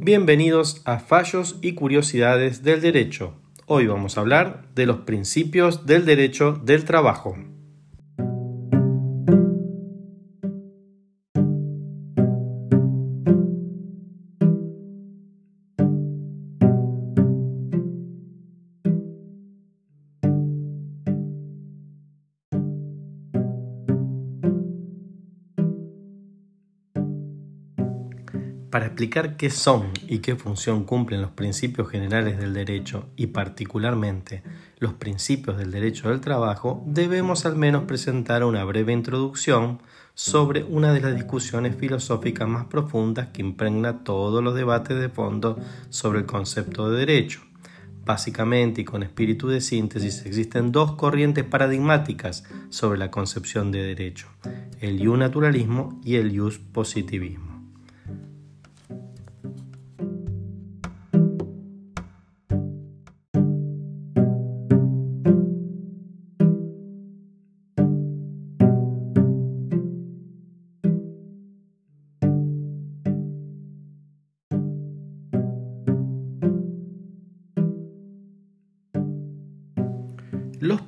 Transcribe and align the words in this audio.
Bienvenidos 0.00 0.80
a 0.84 1.00
Fallos 1.00 1.58
y 1.60 1.74
Curiosidades 1.74 2.62
del 2.62 2.80
Derecho. 2.80 3.34
Hoy 3.66 3.88
vamos 3.88 4.16
a 4.16 4.20
hablar 4.20 4.68
de 4.76 4.86
los 4.86 4.98
principios 4.98 5.86
del 5.86 6.06
derecho 6.06 6.52
del 6.52 6.84
trabajo. 6.84 7.36
Explicar 28.98 29.36
qué 29.36 29.48
son 29.48 29.92
y 30.08 30.18
qué 30.18 30.34
función 30.34 30.82
cumplen 30.82 31.22
los 31.22 31.30
principios 31.30 31.88
generales 31.88 32.36
del 32.36 32.52
derecho 32.52 33.06
y 33.14 33.28
particularmente 33.28 34.42
los 34.80 34.94
principios 34.94 35.56
del 35.56 35.70
derecho 35.70 36.08
del 36.08 36.20
trabajo, 36.20 36.82
debemos 36.84 37.46
al 37.46 37.54
menos 37.54 37.84
presentar 37.84 38.42
una 38.42 38.64
breve 38.64 38.92
introducción 38.92 39.80
sobre 40.14 40.64
una 40.64 40.92
de 40.92 41.00
las 41.00 41.14
discusiones 41.14 41.76
filosóficas 41.76 42.48
más 42.48 42.64
profundas 42.64 43.28
que 43.28 43.40
impregna 43.40 44.02
todos 44.02 44.42
los 44.42 44.56
debates 44.56 44.98
de 44.98 45.08
fondo 45.08 45.60
sobre 45.90 46.18
el 46.18 46.26
concepto 46.26 46.90
de 46.90 46.98
derecho. 46.98 47.40
Básicamente 48.04 48.80
y 48.80 48.84
con 48.84 49.04
espíritu 49.04 49.46
de 49.46 49.60
síntesis 49.60 50.26
existen 50.26 50.72
dos 50.72 50.96
corrientes 50.96 51.44
paradigmáticas 51.44 52.42
sobre 52.68 52.98
la 52.98 53.12
concepción 53.12 53.70
de 53.70 53.80
derecho, 53.80 54.26
el 54.80 55.00
ius 55.00 55.16
naturalismo 55.16 56.00
y 56.02 56.16
el 56.16 56.32
ius 56.32 56.58
positivismo. 56.58 57.47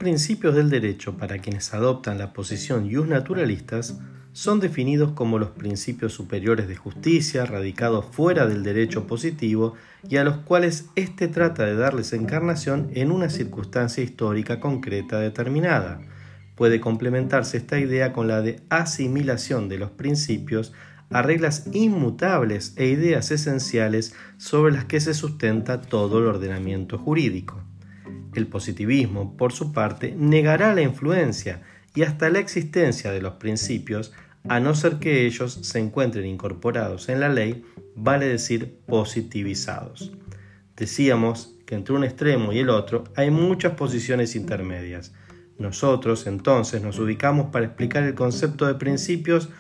Principios 0.00 0.54
del 0.54 0.70
derecho 0.70 1.18
para 1.18 1.38
quienes 1.38 1.74
adoptan 1.74 2.16
la 2.16 2.32
posición 2.32 2.86
ius 2.86 3.06
naturalistas 3.06 4.00
son 4.32 4.58
definidos 4.58 5.12
como 5.12 5.38
los 5.38 5.50
principios 5.50 6.14
superiores 6.14 6.68
de 6.68 6.74
justicia 6.74 7.44
radicados 7.44 8.06
fuera 8.06 8.46
del 8.46 8.62
derecho 8.62 9.06
positivo 9.06 9.74
y 10.08 10.16
a 10.16 10.24
los 10.24 10.38
cuales 10.38 10.86
éste 10.96 11.28
trata 11.28 11.66
de 11.66 11.76
darles 11.76 12.14
encarnación 12.14 12.88
en 12.94 13.12
una 13.12 13.28
circunstancia 13.28 14.02
histórica 14.02 14.58
concreta 14.58 15.20
determinada. 15.20 16.00
Puede 16.54 16.80
complementarse 16.80 17.58
esta 17.58 17.78
idea 17.78 18.14
con 18.14 18.26
la 18.26 18.40
de 18.40 18.62
asimilación 18.70 19.68
de 19.68 19.78
los 19.78 19.90
principios 19.90 20.72
a 21.10 21.20
reglas 21.20 21.66
inmutables 21.74 22.72
e 22.76 22.86
ideas 22.86 23.30
esenciales 23.30 24.14
sobre 24.38 24.72
las 24.72 24.86
que 24.86 24.98
se 25.00 25.12
sustenta 25.12 25.82
todo 25.82 26.20
el 26.20 26.26
ordenamiento 26.26 26.96
jurídico. 26.96 27.69
El 28.34 28.46
positivismo, 28.46 29.36
por 29.36 29.52
su 29.52 29.72
parte, 29.72 30.14
negará 30.16 30.74
la 30.74 30.82
influencia 30.82 31.62
y 31.94 32.02
hasta 32.02 32.30
la 32.30 32.38
existencia 32.38 33.10
de 33.10 33.20
los 33.20 33.34
principios, 33.34 34.12
a 34.48 34.60
no 34.60 34.74
ser 34.74 34.98
que 34.98 35.26
ellos 35.26 35.58
se 35.62 35.78
encuentren 35.78 36.26
incorporados 36.26 37.08
en 37.08 37.20
la 37.20 37.28
ley, 37.28 37.64
vale 37.94 38.26
decir 38.26 38.78
positivizados. 38.86 40.12
Decíamos 40.76 41.56
que 41.66 41.74
entre 41.74 41.94
un 41.94 42.04
extremo 42.04 42.52
y 42.52 42.58
el 42.58 42.70
otro 42.70 43.04
hay 43.16 43.30
muchas 43.30 43.74
posiciones 43.74 44.34
intermedias. 44.34 45.12
Nosotros 45.58 46.26
entonces 46.26 46.82
nos 46.82 46.98
ubicamos 46.98 47.50
para 47.50 47.66
explicar 47.66 48.04
el 48.04 48.14
concepto 48.14 48.66
de 48.66 48.76
principios, 48.76 49.50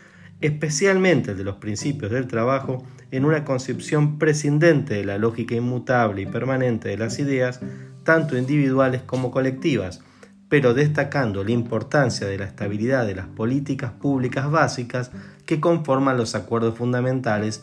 especialmente 0.40 1.32
el 1.32 1.36
de 1.36 1.44
los 1.44 1.56
principios 1.56 2.10
del 2.10 2.26
trabajo, 2.26 2.86
en 3.10 3.26
una 3.26 3.44
concepción 3.44 4.18
prescindente 4.18 4.94
de 4.94 5.04
la 5.04 5.18
lógica 5.18 5.54
inmutable 5.54 6.22
y 6.22 6.26
permanente 6.26 6.88
de 6.88 6.96
las 6.96 7.18
ideas, 7.18 7.60
tanto 8.04 8.36
individuales 8.36 9.02
como 9.02 9.30
colectivas, 9.30 10.00
pero 10.48 10.74
destacando 10.74 11.44
la 11.44 11.52
importancia 11.52 12.26
de 12.26 12.38
la 12.38 12.44
estabilidad 12.44 13.06
de 13.06 13.14
las 13.14 13.26
políticas 13.26 13.92
públicas 13.92 14.50
básicas 14.50 15.10
que 15.46 15.60
conforman 15.60 16.16
los 16.16 16.34
acuerdos 16.34 16.76
fundamentales 16.76 17.62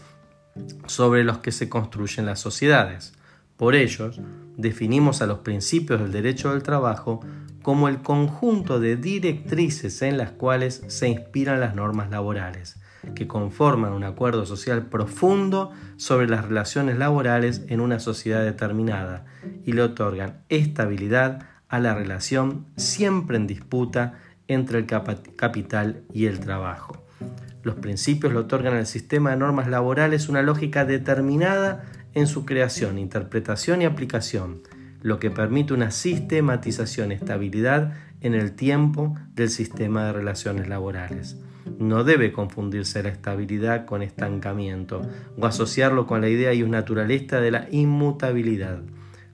sobre 0.85 1.23
los 1.23 1.39
que 1.39 1.51
se 1.51 1.69
construyen 1.69 2.25
las 2.25 2.39
sociedades. 2.39 3.13
Por 3.57 3.75
ellos, 3.75 4.21
definimos 4.55 5.21
a 5.21 5.27
los 5.27 5.39
principios 5.39 5.99
del 5.99 6.11
derecho 6.11 6.51
del 6.51 6.63
trabajo 6.63 7.19
como 7.61 7.89
el 7.89 8.01
conjunto 8.01 8.79
de 8.79 8.95
directrices 8.95 10.01
en 10.01 10.17
las 10.17 10.31
cuales 10.31 10.83
se 10.87 11.09
inspiran 11.09 11.59
las 11.59 11.75
normas 11.75 12.09
laborales, 12.09 12.77
que 13.15 13.27
conforman 13.27 13.93
un 13.93 14.03
acuerdo 14.03 14.45
social 14.45 14.87
profundo 14.87 15.71
sobre 15.97 16.27
las 16.27 16.45
relaciones 16.45 16.97
laborales 16.97 17.63
en 17.67 17.79
una 17.79 17.99
sociedad 17.99 18.43
determinada 18.43 19.25
y 19.65 19.73
le 19.73 19.81
otorgan 19.81 20.41
estabilidad 20.49 21.47
a 21.69 21.79
la 21.79 21.93
relación 21.93 22.65
siempre 22.75 23.37
en 23.37 23.47
disputa 23.47 24.19
entre 24.47 24.79
el 24.79 24.85
capital 24.85 26.03
y 26.13 26.25
el 26.25 26.39
trabajo. 26.39 27.03
Los 27.63 27.75
principios 27.75 28.31
le 28.31 28.39
otorgan 28.39 28.75
al 28.75 28.87
sistema 28.87 29.31
de 29.31 29.37
normas 29.37 29.67
laborales 29.67 30.29
una 30.29 30.41
lógica 30.41 30.85
determinada 30.85 31.83
en 32.13 32.27
su 32.27 32.45
creación, 32.45 32.97
interpretación 32.97 33.81
y 33.81 33.85
aplicación, 33.85 34.61
lo 35.01 35.19
que 35.19 35.29
permite 35.29 35.73
una 35.73 35.91
sistematización, 35.91 37.11
estabilidad 37.11 37.93
en 38.21 38.33
el 38.33 38.53
tiempo 38.53 39.15
del 39.35 39.49
sistema 39.49 40.05
de 40.05 40.13
relaciones 40.13 40.67
laborales. 40.67 41.37
No 41.79 42.03
debe 42.03 42.31
confundirse 42.31 43.03
la 43.03 43.09
estabilidad 43.09 43.85
con 43.85 44.01
estancamiento 44.01 45.01
o 45.37 45.45
asociarlo 45.45 46.07
con 46.07 46.21
la 46.21 46.29
idea 46.29 46.53
y 46.53 46.63
un 46.63 46.71
naturalista 46.71 47.39
de 47.39 47.51
la 47.51 47.67
inmutabilidad. 47.71 48.81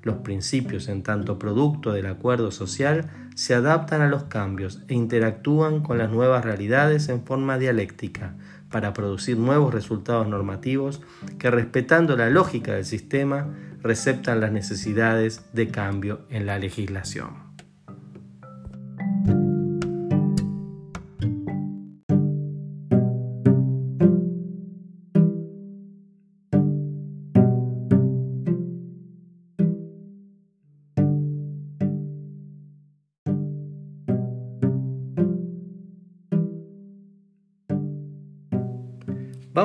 Los 0.01 0.17
principios, 0.17 0.89
en 0.89 1.01
tanto 1.01 1.39
producto 1.39 1.93
del 1.93 2.07
acuerdo 2.07 2.51
social, 2.51 3.09
se 3.35 3.55
adaptan 3.55 4.01
a 4.01 4.09
los 4.09 4.25
cambios 4.25 4.83
e 4.87 4.93
interactúan 4.93 5.81
con 5.81 5.97
las 5.97 6.11
nuevas 6.11 6.43
realidades 6.43 7.07
en 7.09 7.23
forma 7.23 7.57
dialéctica 7.57 8.35
para 8.69 8.91
producir 8.91 9.37
nuevos 9.37 9.73
resultados 9.73 10.27
normativos 10.27 11.01
que, 11.39 11.49
respetando 11.51 12.17
la 12.17 12.29
lógica 12.29 12.73
del 12.73 12.85
sistema, 12.85 13.47
receptan 13.81 14.41
las 14.41 14.51
necesidades 14.51 15.45
de 15.53 15.69
cambio 15.69 16.21
en 16.29 16.45
la 16.45 16.59
legislación. 16.59 17.42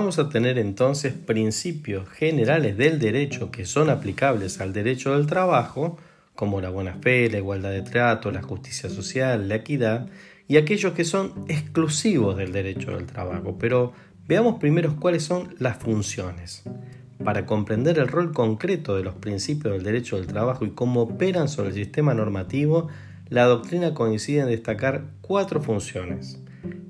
Vamos 0.09 0.21
a 0.21 0.31
tener 0.31 0.59
entonces 0.59 1.13
principios 1.13 2.09
generales 2.09 2.79
del 2.79 2.99
derecho 2.99 3.51
que 3.51 3.67
son 3.67 3.91
aplicables 3.91 4.59
al 4.59 4.73
derecho 4.73 5.13
del 5.13 5.27
trabajo, 5.27 5.99
como 6.35 6.63
la 6.63 6.71
buena 6.71 6.95
fe, 6.95 7.29
la 7.29 7.37
igualdad 7.37 7.73
de 7.73 7.83
trato, 7.83 8.31
la 8.31 8.41
justicia 8.41 8.89
social, 8.89 9.51
la 9.51 9.57
equidad, 9.57 10.09
y 10.47 10.57
aquellos 10.57 10.95
que 10.95 11.05
son 11.05 11.45
exclusivos 11.49 12.39
del 12.39 12.53
derecho 12.53 12.93
del 12.93 13.05
trabajo. 13.05 13.59
Pero 13.59 13.93
veamos 14.27 14.59
primero 14.59 14.97
cuáles 14.97 15.25
son 15.25 15.55
las 15.59 15.77
funciones. 15.77 16.63
Para 17.23 17.45
comprender 17.45 17.99
el 17.99 18.09
rol 18.09 18.33
concreto 18.33 18.97
de 18.97 19.03
los 19.03 19.15
principios 19.15 19.75
del 19.75 19.83
derecho 19.83 20.17
del 20.17 20.27
trabajo 20.27 20.65
y 20.65 20.71
cómo 20.71 21.03
operan 21.03 21.51
sobre 21.51 21.69
el 21.69 21.75
sistema 21.75 22.15
normativo, 22.15 22.89
la 23.29 23.45
doctrina 23.45 23.93
coincide 23.93 24.41
en 24.41 24.47
destacar 24.47 25.05
cuatro 25.21 25.61
funciones. 25.61 26.41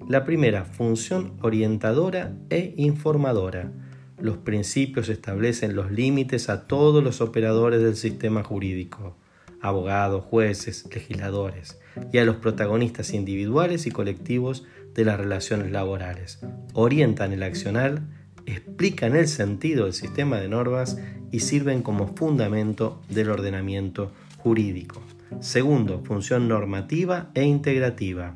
La 0.08 0.24
primera, 0.24 0.64
función 0.64 1.34
orientadora 1.42 2.34
e 2.48 2.72
informadora. 2.78 3.70
Los 4.18 4.38
principios 4.38 5.10
establecen 5.10 5.76
los 5.76 5.90
límites 5.90 6.48
a 6.48 6.66
todos 6.66 7.04
los 7.04 7.20
operadores 7.20 7.82
del 7.82 7.94
sistema 7.94 8.42
jurídico, 8.42 9.16
abogados, 9.60 10.24
jueces, 10.24 10.88
legisladores, 10.94 11.78
y 12.10 12.18
a 12.18 12.24
los 12.24 12.36
protagonistas 12.36 13.12
individuales 13.12 13.86
y 13.86 13.90
colectivos 13.90 14.64
de 14.94 15.04
las 15.04 15.18
relaciones 15.20 15.70
laborales. 15.70 16.40
Orientan 16.72 17.32
el 17.34 17.42
accionar, 17.42 18.00
explican 18.46 19.14
el 19.14 19.28
sentido 19.28 19.84
del 19.84 19.92
sistema 19.92 20.38
de 20.38 20.48
normas 20.48 20.98
y 21.30 21.40
sirven 21.40 21.82
como 21.82 22.16
fundamento 22.16 23.02
del 23.10 23.30
ordenamiento 23.30 24.10
jurídico. 24.38 25.02
Segundo, 25.40 26.02
función 26.02 26.48
normativa 26.48 27.30
e 27.34 27.44
integrativa 27.44 28.34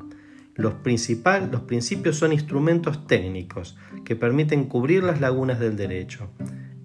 los, 0.55 0.73
los 1.51 1.61
principios 1.61 2.17
son 2.17 2.33
instrumentos 2.33 3.07
técnicos 3.07 3.77
que 4.05 4.15
permiten 4.15 4.65
cubrir 4.65 5.03
las 5.03 5.19
lagunas 5.19 5.59
del 5.59 5.75
derecho. 5.75 6.29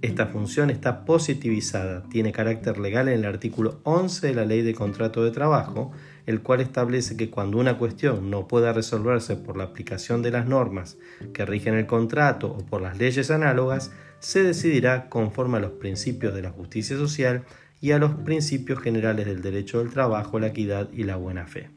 Esta 0.01 0.27
función 0.27 0.71
está 0.71 1.05
positivizada, 1.05 2.05
tiene 2.05 2.31
carácter 2.31 2.79
legal 2.79 3.09
en 3.09 3.19
el 3.19 3.25
artículo 3.25 3.81
11 3.83 4.29
de 4.29 4.35
la 4.35 4.45
Ley 4.45 4.63
de 4.63 4.73
Contrato 4.73 5.25
de 5.25 5.33
Trabajo, 5.33 5.91
el 6.25 6.41
cual 6.41 6.61
establece 6.61 7.17
que 7.17 7.31
cuando 7.31 7.59
una 7.59 7.79
cuestión 7.79 8.31
no 8.31 8.47
pueda 8.47 8.73
resolverse 8.73 9.35
por 9.35 9.57
la 9.57 9.65
aplicación 9.65 10.23
de 10.23 10.31
las 10.31 10.47
normas 10.47 10.99
que 11.33 11.45
rigen 11.45 11.75
el 11.75 11.87
contrato 11.87 12.47
o 12.47 12.65
por 12.65 12.81
las 12.81 12.97
leyes 12.97 13.33
análogas, 13.33 13.91
se 14.21 14.45
decidirá 14.45 15.09
conforme 15.09 15.57
a 15.57 15.61
los 15.61 15.73
principios 15.73 16.33
de 16.33 16.43
la 16.43 16.51
justicia 16.51 16.97
social 16.97 17.45
y 17.81 17.91
a 17.91 17.99
los 17.99 18.13
principios 18.13 18.81
generales 18.81 19.27
del 19.27 19.43
derecho 19.43 19.81
del 19.81 19.91
trabajo, 19.91 20.39
la 20.39 20.49
equidad 20.49 20.89
y 20.93 21.05
la 21.05 21.17
buena 21.17 21.47
fe. 21.49 21.71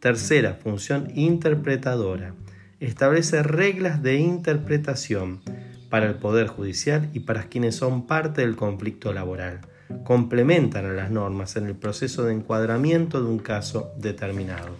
Tercera, 0.00 0.54
función 0.54 1.10
interpretadora. 1.14 2.34
Establece 2.80 3.42
reglas 3.42 4.02
de 4.02 4.16
interpretación 4.16 5.40
para 5.88 6.06
el 6.06 6.16
Poder 6.16 6.48
Judicial 6.48 7.08
y 7.14 7.20
para 7.20 7.44
quienes 7.44 7.76
son 7.76 8.06
parte 8.06 8.42
del 8.42 8.56
conflicto 8.56 9.14
laboral. 9.14 9.62
Complementan 10.04 10.84
a 10.84 10.92
las 10.92 11.10
normas 11.10 11.56
en 11.56 11.64
el 11.64 11.74
proceso 11.74 12.24
de 12.24 12.34
encuadramiento 12.34 13.22
de 13.22 13.30
un 13.30 13.38
caso 13.38 13.92
determinado. 13.96 14.76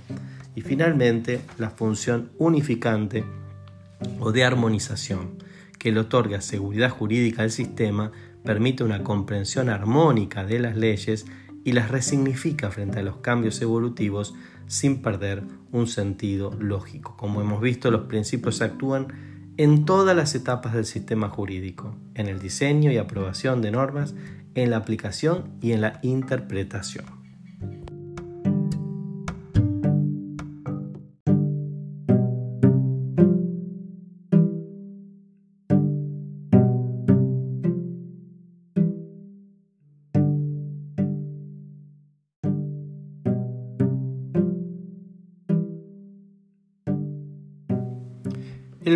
Y 0.54 0.60
finalmente, 0.60 1.40
la 1.56 1.70
función 1.70 2.30
unificante 2.36 3.24
o 4.20 4.32
de 4.32 4.44
armonización, 4.44 5.42
que 5.78 5.92
le 5.92 6.00
otorga 6.00 6.42
seguridad 6.42 6.90
jurídica 6.90 7.42
al 7.42 7.50
sistema, 7.50 8.12
permite 8.44 8.84
una 8.84 9.02
comprensión 9.02 9.70
armónica 9.70 10.44
de 10.44 10.58
las 10.58 10.76
leyes 10.76 11.24
y 11.64 11.72
las 11.72 11.90
resignifica 11.90 12.70
frente 12.70 13.00
a 13.00 13.02
los 13.02 13.16
cambios 13.16 13.60
evolutivos 13.62 14.34
sin 14.66 15.02
perder 15.02 15.42
un 15.72 15.86
sentido 15.86 16.52
lógico. 16.58 17.16
Como 17.16 17.40
hemos 17.40 17.60
visto, 17.60 17.90
los 17.90 18.02
principios 18.02 18.62
actúan 18.62 19.08
en 19.56 19.84
todas 19.84 20.14
las 20.16 20.34
etapas 20.34 20.74
del 20.74 20.84
sistema 20.84 21.28
jurídico, 21.28 21.96
en 22.14 22.28
el 22.28 22.38
diseño 22.38 22.90
y 22.90 22.98
aprobación 22.98 23.62
de 23.62 23.70
normas, 23.70 24.14
en 24.54 24.70
la 24.70 24.76
aplicación 24.76 25.52
y 25.60 25.72
en 25.72 25.80
la 25.80 25.98
interpretación. 26.02 27.15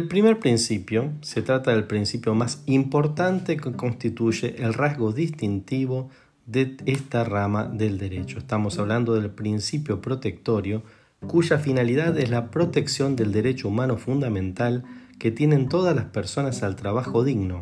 El 0.00 0.08
primer 0.08 0.38
principio 0.38 1.12
se 1.20 1.43
trata 1.43 1.73
del 1.73 1.85
principio 1.85 2.35
más 2.35 2.62
importante 2.64 3.58
que 3.58 3.73
constituye 3.73 4.56
el 4.56 4.73
rasgo 4.73 5.12
distintivo 5.12 6.08
de 6.47 6.79
esta 6.87 7.23
rama 7.23 7.67
del 7.67 7.99
derecho. 7.99 8.38
Estamos 8.38 8.79
hablando 8.79 9.12
del 9.12 9.29
principio 9.29 10.00
protectorio, 10.00 10.82
cuya 11.26 11.58
finalidad 11.58 12.19
es 12.19 12.31
la 12.31 12.50
protección 12.50 13.14
del 13.14 13.31
derecho 13.31 13.69
humano 13.69 13.99
fundamental 13.99 14.85
que 15.19 15.31
tienen 15.31 15.69
todas 15.69 15.94
las 15.94 16.06
personas 16.06 16.62
al 16.62 16.76
trabajo 16.76 17.23
digno 17.23 17.61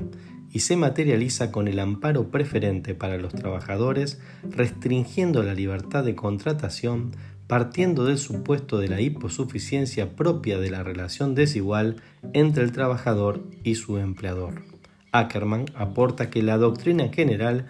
y 0.52 0.60
se 0.60 0.76
materializa 0.76 1.50
con 1.50 1.66
el 1.66 1.80
amparo 1.80 2.30
preferente 2.30 2.94
para 2.94 3.18
los 3.18 3.34
trabajadores, 3.34 4.20
restringiendo 4.48 5.42
la 5.42 5.54
libertad 5.54 6.04
de 6.04 6.14
contratación 6.14 7.10
partiendo 7.48 8.04
del 8.04 8.18
supuesto 8.18 8.78
de 8.78 8.88
la 8.88 9.00
hiposuficiencia 9.00 10.14
propia 10.14 10.58
de 10.58 10.70
la 10.70 10.84
relación 10.84 11.34
desigual 11.34 11.96
entre 12.34 12.62
el 12.62 12.72
trabajador 12.72 13.42
y 13.64 13.74
su 13.74 13.96
empleador. 13.96 14.62
Ackerman 15.12 15.64
aporta 15.74 16.28
que 16.28 16.42
la 16.42 16.58
doctrina 16.58 17.04
en 17.04 17.12
general 17.12 17.66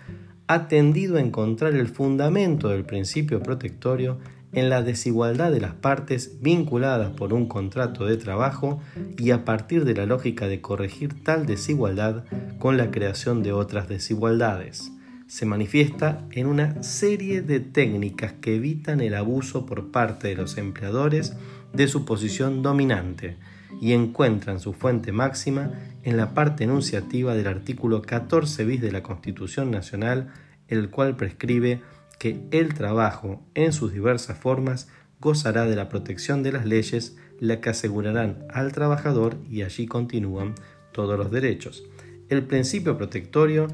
ha 0.49 0.67
tendido 0.67 1.17
a 1.17 1.21
encontrar 1.21 1.75
el 1.75 1.87
fundamento 1.87 2.69
del 2.69 2.85
principio 2.85 3.41
protectorio 3.41 4.19
en 4.53 4.69
la 4.69 4.83
desigualdad 4.83 5.53
de 5.53 5.61
las 5.61 5.75
partes 5.75 6.41
vinculadas 6.41 7.13
por 7.13 7.33
un 7.33 7.47
contrato 7.47 8.05
de 8.07 8.17
trabajo 8.17 8.81
y 9.17 9.31
a 9.31 9.45
partir 9.45 9.85
de 9.85 9.95
la 9.95 10.07
lógica 10.07 10.49
de 10.49 10.61
corregir 10.61 11.23
tal 11.23 11.47
desigualdad 11.47 12.25
con 12.59 12.77
la 12.77 12.91
creación 12.91 13.43
de 13.43 13.53
otras 13.53 13.89
desigualdades 13.89 14.91
se 15.29 15.45
manifiesta 15.45 16.27
en 16.33 16.47
una 16.47 16.83
serie 16.83 17.43
de 17.43 17.61
técnicas 17.61 18.33
que 18.41 18.57
evitan 18.57 19.01
el 19.03 19.15
abuso 19.15 19.67
por 19.67 19.91
parte 19.91 20.29
de 20.29 20.35
los 20.35 20.57
empleadores 20.57 21.35
de 21.73 21.87
su 21.87 22.07
posición 22.07 22.63
dominante 22.63 23.37
y 23.81 23.93
encuentran 23.93 24.59
su 24.59 24.73
fuente 24.73 25.13
máxima 25.13 25.71
en 26.03 26.17
la 26.17 26.33
parte 26.33 26.65
enunciativa 26.65 27.35
del 27.35 27.47
artículo 27.47 28.01
14 28.01 28.65
bis 28.65 28.81
de 28.81 28.91
la 28.91 29.03
Constitución 29.03 29.71
Nacional, 29.71 30.33
el 30.67 30.89
cual 30.89 31.15
prescribe 31.15 31.83
que 32.19 32.41
el 32.51 32.73
trabajo 32.73 33.43
en 33.55 33.75
sus 33.75 33.93
diversas 33.93 34.39
formas 34.39 34.89
gozará 35.21 35.67
de 35.67 35.77
la 35.77 35.91
protección 35.91 36.43
de 36.43 36.53
las 36.53 36.65
leyes, 36.65 37.17
la 37.39 37.61
que 37.61 37.69
asegurarán 37.69 38.47
al 38.51 38.73
trabajador 38.73 39.37
y 39.51 39.63
allí 39.63 39.87
continúan 39.87 40.55
todos 40.93 41.19
los 41.19 41.31
derechos. 41.31 41.85
El 42.31 42.45
principio 42.45 42.97
protectorio 42.97 43.69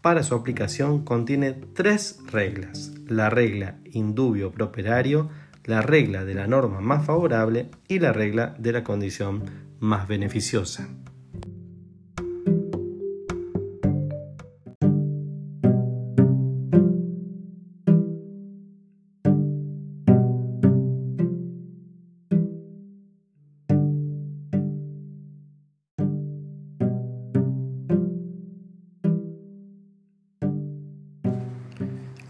para 0.00 0.22
su 0.22 0.34
aplicación 0.34 1.04
contiene 1.04 1.52
tres 1.52 2.20
reglas. 2.30 2.92
La 3.06 3.30
regla 3.30 3.78
indubio 3.84 4.52
properario, 4.52 5.30
la 5.64 5.82
regla 5.82 6.24
de 6.24 6.34
la 6.34 6.46
norma 6.46 6.80
más 6.80 7.04
favorable 7.04 7.70
y 7.88 7.98
la 7.98 8.12
regla 8.12 8.54
de 8.58 8.72
la 8.72 8.84
condición 8.84 9.44
más 9.80 10.08
beneficiosa. 10.08 10.88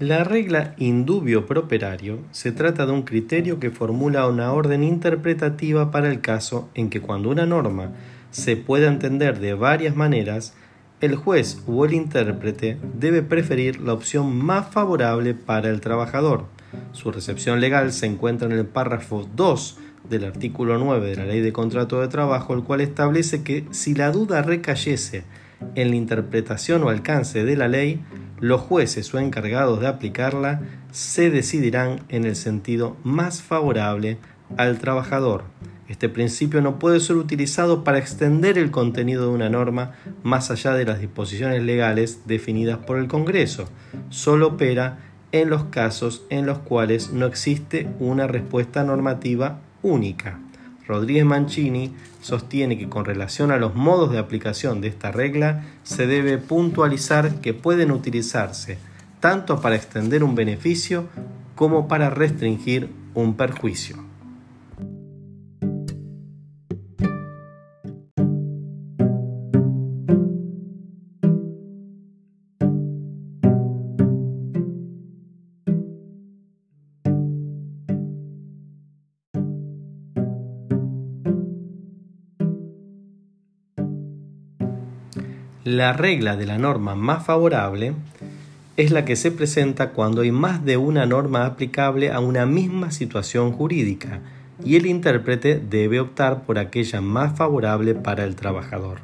La 0.08 0.24
regla 0.24 0.72
indubio 0.78 1.44
properario 1.44 2.20
se 2.30 2.50
trata 2.50 2.86
de 2.86 2.92
un 2.92 3.02
criterio 3.02 3.60
que 3.60 3.70
formula 3.70 4.26
una 4.26 4.54
orden 4.54 4.82
interpretativa 4.82 5.90
para 5.90 6.10
el 6.10 6.22
caso 6.22 6.70
en 6.74 6.88
que 6.88 7.02
cuando 7.02 7.28
una 7.28 7.44
norma 7.44 7.92
se 8.30 8.56
pueda 8.56 8.88
entender 8.88 9.38
de 9.38 9.52
varias 9.52 9.96
maneras, 9.96 10.54
el 11.02 11.14
juez 11.14 11.62
o 11.66 11.84
el 11.84 11.92
intérprete 11.92 12.78
debe 12.98 13.20
preferir 13.20 13.82
la 13.82 13.92
opción 13.92 14.34
más 14.34 14.70
favorable 14.70 15.34
para 15.34 15.68
el 15.68 15.82
trabajador. 15.82 16.46
Su 16.92 17.12
recepción 17.12 17.60
legal 17.60 17.92
se 17.92 18.06
encuentra 18.06 18.48
en 18.48 18.54
el 18.54 18.64
párrafo 18.64 19.28
2 19.36 19.78
del 20.08 20.24
artículo 20.24 20.78
9 20.78 21.06
de 21.06 21.16
la 21.16 21.26
Ley 21.26 21.42
de 21.42 21.52
Contrato 21.52 22.00
de 22.00 22.08
Trabajo, 22.08 22.54
el 22.54 22.62
cual 22.62 22.80
establece 22.80 23.42
que 23.42 23.66
si 23.72 23.94
la 23.94 24.10
duda 24.10 24.40
recayese 24.40 25.24
en 25.74 25.90
la 25.90 25.96
interpretación 25.96 26.82
o 26.82 26.88
alcance 26.88 27.44
de 27.44 27.56
la 27.56 27.68
ley, 27.68 28.00
los 28.40 28.60
jueces 28.60 29.12
o 29.14 29.18
encargados 29.18 29.80
de 29.80 29.86
aplicarla 29.86 30.60
se 30.90 31.30
decidirán 31.30 32.00
en 32.08 32.24
el 32.24 32.36
sentido 32.36 32.96
más 33.04 33.42
favorable 33.42 34.18
al 34.56 34.78
trabajador. 34.78 35.44
Este 35.88 36.08
principio 36.08 36.60
no 36.60 36.78
puede 36.78 37.00
ser 37.00 37.16
utilizado 37.16 37.82
para 37.82 37.98
extender 37.98 38.58
el 38.58 38.70
contenido 38.70 39.22
de 39.22 39.34
una 39.34 39.48
norma 39.48 39.92
más 40.22 40.50
allá 40.50 40.74
de 40.74 40.84
las 40.84 41.00
disposiciones 41.00 41.62
legales 41.62 42.22
definidas 42.26 42.78
por 42.78 42.98
el 42.98 43.08
Congreso. 43.08 43.68
Solo 44.10 44.48
opera 44.48 44.98
en 45.32 45.48
los 45.48 45.64
casos 45.64 46.24
en 46.28 46.46
los 46.46 46.58
cuales 46.58 47.12
no 47.12 47.26
existe 47.26 47.88
una 48.00 48.26
respuesta 48.26 48.84
normativa 48.84 49.60
única. 49.82 50.38
Rodríguez 50.88 51.26
Mancini 51.26 51.94
sostiene 52.22 52.78
que 52.78 52.88
con 52.88 53.04
relación 53.04 53.52
a 53.52 53.58
los 53.58 53.74
modos 53.74 54.10
de 54.10 54.18
aplicación 54.18 54.80
de 54.80 54.88
esta 54.88 55.12
regla 55.12 55.66
se 55.82 56.06
debe 56.06 56.38
puntualizar 56.38 57.42
que 57.42 57.52
pueden 57.52 57.92
utilizarse 57.92 58.78
tanto 59.20 59.60
para 59.60 59.76
extender 59.76 60.24
un 60.24 60.34
beneficio 60.34 61.06
como 61.54 61.88
para 61.88 62.08
restringir 62.08 62.88
un 63.14 63.36
perjuicio. 63.36 64.07
La 85.70 85.92
regla 85.92 86.34
de 86.34 86.46
la 86.46 86.56
norma 86.56 86.94
más 86.94 87.26
favorable 87.26 87.92
es 88.78 88.90
la 88.90 89.04
que 89.04 89.16
se 89.16 89.30
presenta 89.30 89.90
cuando 89.90 90.22
hay 90.22 90.32
más 90.32 90.64
de 90.64 90.78
una 90.78 91.04
norma 91.04 91.44
aplicable 91.44 92.10
a 92.10 92.20
una 92.20 92.46
misma 92.46 92.90
situación 92.90 93.52
jurídica 93.52 94.20
y 94.64 94.76
el 94.76 94.86
intérprete 94.86 95.60
debe 95.60 96.00
optar 96.00 96.44
por 96.44 96.58
aquella 96.58 97.02
más 97.02 97.36
favorable 97.36 97.94
para 97.94 98.24
el 98.24 98.34
trabajador. 98.34 99.00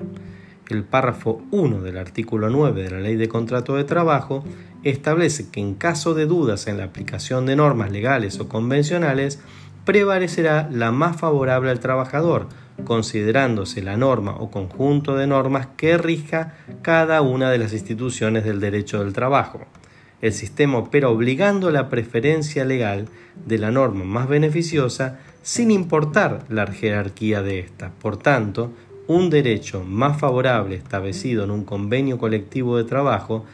el 0.70 0.84
párrafo 0.84 1.42
1 1.50 1.82
del 1.82 1.98
artículo 1.98 2.48
9 2.48 2.84
de 2.84 2.90
la 2.92 3.00
Ley 3.00 3.16
de 3.16 3.28
Contrato 3.28 3.76
de 3.76 3.84
Trabajo 3.84 4.42
establece 4.84 5.50
que 5.50 5.60
en 5.60 5.74
caso 5.74 6.14
de 6.14 6.24
dudas 6.24 6.66
en 6.66 6.78
la 6.78 6.84
aplicación 6.84 7.44
de 7.44 7.56
normas 7.56 7.92
legales 7.92 8.40
o 8.40 8.48
convencionales, 8.48 9.38
prevalecerá 9.84 10.70
la 10.72 10.92
más 10.92 11.18
favorable 11.18 11.70
al 11.70 11.80
trabajador, 11.80 12.48
considerándose 12.84 13.82
la 13.82 13.96
norma 13.96 14.36
o 14.36 14.50
conjunto 14.50 15.16
de 15.16 15.26
normas 15.26 15.68
que 15.76 15.96
rija 15.96 16.54
cada 16.82 17.22
una 17.22 17.50
de 17.50 17.58
las 17.58 17.72
instituciones 17.72 18.44
del 18.44 18.60
derecho 18.60 19.02
del 19.02 19.12
trabajo. 19.12 19.60
El 20.20 20.32
sistema 20.32 20.78
opera 20.78 21.08
obligando 21.08 21.70
la 21.70 21.88
preferencia 21.88 22.64
legal 22.64 23.08
de 23.46 23.58
la 23.58 23.70
norma 23.70 24.04
más 24.04 24.28
beneficiosa 24.28 25.18
sin 25.42 25.70
importar 25.70 26.44
la 26.48 26.66
jerarquía 26.66 27.42
de 27.42 27.60
ésta. 27.60 27.92
Por 28.00 28.16
tanto, 28.16 28.72
un 29.06 29.28
derecho 29.28 29.84
más 29.84 30.18
favorable 30.18 30.76
establecido 30.76 31.44
en 31.44 31.50
un 31.50 31.64
convenio 31.64 32.16
colectivo 32.16 32.78
de 32.78 32.84
trabajo 32.84 33.44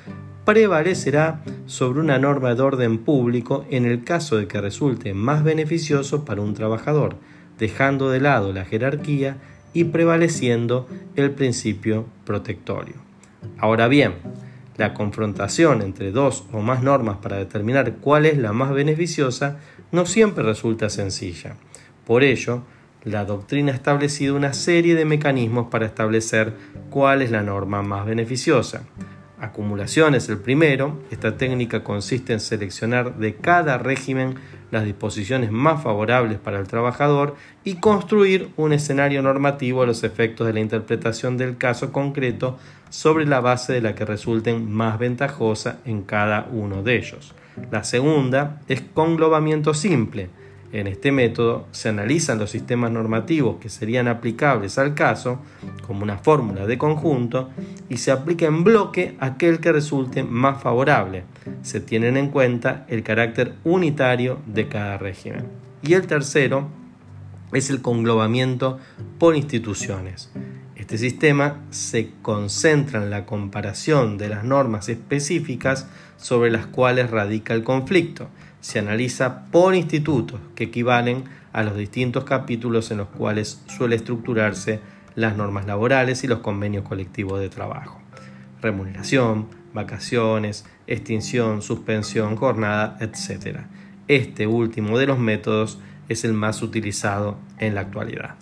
prevalecerá 0.45 1.43
sobre 1.67 2.01
una 2.01 2.19
norma 2.19 2.55
de 2.55 2.63
orden 2.63 2.99
público 2.99 3.65
en 3.71 3.85
el 3.85 4.05
caso 4.05 4.37
de 4.37 4.47
que 4.47 4.61
resulte 4.61 5.13
más 5.13 5.43
beneficioso 5.43 6.25
para 6.25 6.41
un 6.41 6.55
trabajador, 6.55 7.17
dejando 7.61 8.11
de 8.11 8.21
lado 8.21 8.53
la 8.53 8.65
jerarquía 8.65 9.37
y 9.73 9.85
prevaleciendo 9.85 10.89
el 11.15 11.31
principio 11.31 12.07
protectorio. 12.25 12.97
Ahora 13.59 13.87
bien, 13.87 14.15
la 14.77 14.95
confrontación 14.95 15.83
entre 15.83 16.11
dos 16.11 16.45
o 16.53 16.61
más 16.61 16.83
normas 16.83 17.19
para 17.19 17.37
determinar 17.37 17.97
cuál 17.97 18.27
es 18.27 18.39
la 18.39 18.53
más 18.53 18.73
beneficiosa 18.73 19.59
no 19.93 20.07
siempre 20.07 20.43
resulta 20.43 20.89
sencilla. 20.89 21.57
Por 22.07 22.25
ello, 22.25 22.63
la 23.05 23.25
doctrina 23.25 23.73
ha 23.73 23.77
establecido 23.77 24.37
una 24.37 24.53
serie 24.53 24.95
de 24.95 25.05
mecanismos 25.05 25.69
para 25.71 25.87
establecer 25.87 26.55
cuál 26.89 27.23
es 27.23 27.31
la 27.31 27.43
norma 27.43 27.83
más 27.83 28.07
beneficiosa. 28.07 28.83
Acumulación 29.39 30.15
es 30.15 30.29
el 30.29 30.39
primero. 30.39 31.01
Esta 31.11 31.37
técnica 31.37 31.83
consiste 31.83 32.33
en 32.33 32.41
seleccionar 32.41 33.17
de 33.17 33.37
cada 33.37 33.79
régimen 33.79 34.35
las 34.71 34.85
disposiciones 34.85 35.51
más 35.51 35.83
favorables 35.83 36.39
para 36.39 36.59
el 36.59 36.67
trabajador 36.67 37.37
y 37.65 37.75
construir 37.75 38.51
un 38.57 38.73
escenario 38.73 39.23
normativo 39.23 39.83
a 39.83 39.87
los 39.87 40.05
efectos 40.05 40.47
de 40.47 40.53
la 40.53 40.61
interpretación 40.61 41.37
del 41.37 41.57
caso 41.57 41.93
concreto 41.93 42.59
sobre 42.89 43.27
la 43.27 43.41
base 43.41 43.73
de 43.73 43.81
la 43.81 43.95
que 43.95 44.05
resulten 44.05 44.71
más 44.71 44.99
ventajosa 44.99 45.79
en 45.85 46.03
cada 46.03 46.49
uno 46.53 46.83
de 46.83 46.97
ellos. 46.97 47.35
La 47.71 47.85
segunda 47.85 48.61
es 48.69 48.81
conglobamiento 48.81 49.75
simple 49.75 50.31
en 50.73 50.87
este 50.87 51.11
método 51.11 51.67
se 51.73 51.89
analizan 51.89 52.39
los 52.39 52.51
sistemas 52.51 52.93
normativos 52.93 53.57
que 53.57 53.69
serían 53.69 54.07
aplicables 54.07 54.79
al 54.79 54.95
caso 54.95 55.41
como 55.87 56.03
una 56.03 56.19
fórmula 56.19 56.67
de 56.67 56.79
conjunto 56.79 57.51
y 57.89 57.97
se 57.97 58.13
aplica 58.13 58.47
en 58.47 58.63
bloque 58.63 59.17
aquel 59.19 59.59
que 59.59 59.73
resulte 59.73 60.23
más 60.23 60.63
favorable. 60.63 61.25
Se 61.63 61.81
tienen 61.81 62.17
en 62.17 62.29
cuenta 62.29 62.87
el 62.89 63.03
carácter 63.03 63.55
unitario 63.65 64.39
de 64.47 64.69
cada 64.69 64.97
régimen. 64.97 65.47
Y 65.83 65.95
el 65.95 66.07
tercero 66.07 66.69
es 67.53 67.71
el 67.71 67.83
conglobamiento 67.83 68.79
por 69.19 69.35
instituciones. 69.35 70.31
Este 70.77 70.99
sistema 70.99 71.59
se 71.71 72.11
concentra 72.23 73.03
en 73.03 73.11
la 73.11 73.27
comparación 73.27 74.19
de 74.19 74.29
las 74.29 74.45
normas 74.45 74.89
específicas 74.89 75.89
sobre 76.17 76.51
las 76.51 76.67
cuales 76.67 77.11
radica 77.11 77.55
el 77.55 77.65
conflicto 77.65 78.29
se 78.61 78.79
analiza 78.79 79.47
por 79.47 79.75
institutos 79.75 80.41
que 80.55 80.65
equivalen 80.65 81.25
a 81.53 81.63
los 81.63 81.77
distintos 81.77 82.25
capítulos 82.25 82.91
en 82.91 82.99
los 82.99 83.09
cuales 83.09 83.63
suele 83.67 83.97
estructurarse 83.97 84.81
las 85.15 85.37
normas 85.37 85.67
laborales 85.67 86.23
y 86.25 86.29
los 86.29 86.41
convenios 86.41 86.87
colectivos 86.87 87.41
de 87.41 87.49
trabajo. 87.49 88.01
Remuneración, 88.63 89.49
vacaciones, 89.73 90.65
extinción, 90.87 91.63
suspensión, 91.63 92.37
jornada, 92.37 92.97
etc. 93.01 93.61
Este 94.09 94.47
último 94.47 94.99
de 94.99 95.07
los 95.07 95.19
métodos 95.19 95.79
es 96.09 96.25
el 96.25 96.33
más 96.33 96.63
utilizado 96.63 97.39
en 97.59 97.75
la 97.75 97.83
actualidad. 97.83 98.35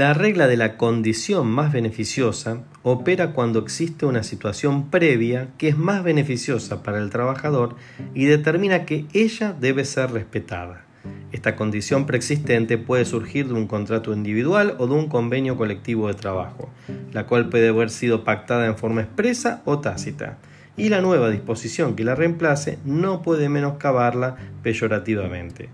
La 0.00 0.14
regla 0.14 0.46
de 0.46 0.56
la 0.56 0.78
condición 0.78 1.46
más 1.46 1.74
beneficiosa 1.74 2.62
opera 2.82 3.34
cuando 3.34 3.58
existe 3.58 4.06
una 4.06 4.22
situación 4.22 4.88
previa 4.88 5.48
que 5.58 5.68
es 5.68 5.76
más 5.76 6.02
beneficiosa 6.02 6.82
para 6.82 6.96
el 6.96 7.10
trabajador 7.10 7.76
y 8.14 8.24
determina 8.24 8.86
que 8.86 9.04
ella 9.12 9.52
debe 9.52 9.84
ser 9.84 10.10
respetada. 10.12 10.86
Esta 11.32 11.54
condición 11.54 12.06
preexistente 12.06 12.78
puede 12.78 13.04
surgir 13.04 13.48
de 13.48 13.52
un 13.52 13.66
contrato 13.66 14.14
individual 14.14 14.74
o 14.78 14.86
de 14.86 14.94
un 14.94 15.06
convenio 15.06 15.58
colectivo 15.58 16.08
de 16.08 16.14
trabajo, 16.14 16.70
la 17.12 17.26
cual 17.26 17.50
puede 17.50 17.68
haber 17.68 17.90
sido 17.90 18.24
pactada 18.24 18.64
en 18.64 18.78
forma 18.78 19.02
expresa 19.02 19.60
o 19.66 19.80
tácita, 19.80 20.38
y 20.78 20.88
la 20.88 21.02
nueva 21.02 21.28
disposición 21.28 21.94
que 21.94 22.04
la 22.04 22.14
reemplace 22.14 22.78
no 22.86 23.20
puede 23.20 23.50
menoscabarla 23.50 24.36
peyorativamente 24.62 25.68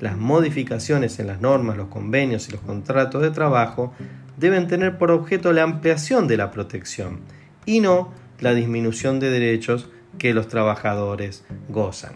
las 0.00 0.16
modificaciones 0.16 1.18
en 1.18 1.26
las 1.26 1.40
normas, 1.40 1.76
los 1.76 1.88
convenios 1.88 2.48
y 2.48 2.52
los 2.52 2.60
contratos 2.60 3.22
de 3.22 3.30
trabajo 3.30 3.92
deben 4.36 4.68
tener 4.68 4.98
por 4.98 5.10
objeto 5.10 5.52
la 5.52 5.64
ampliación 5.64 6.28
de 6.28 6.36
la 6.36 6.50
protección 6.50 7.20
y 7.66 7.80
no 7.80 8.12
la 8.40 8.54
disminución 8.54 9.20
de 9.20 9.30
derechos 9.30 9.88
que 10.18 10.34
los 10.34 10.48
trabajadores 10.48 11.44
gozan. 11.68 12.12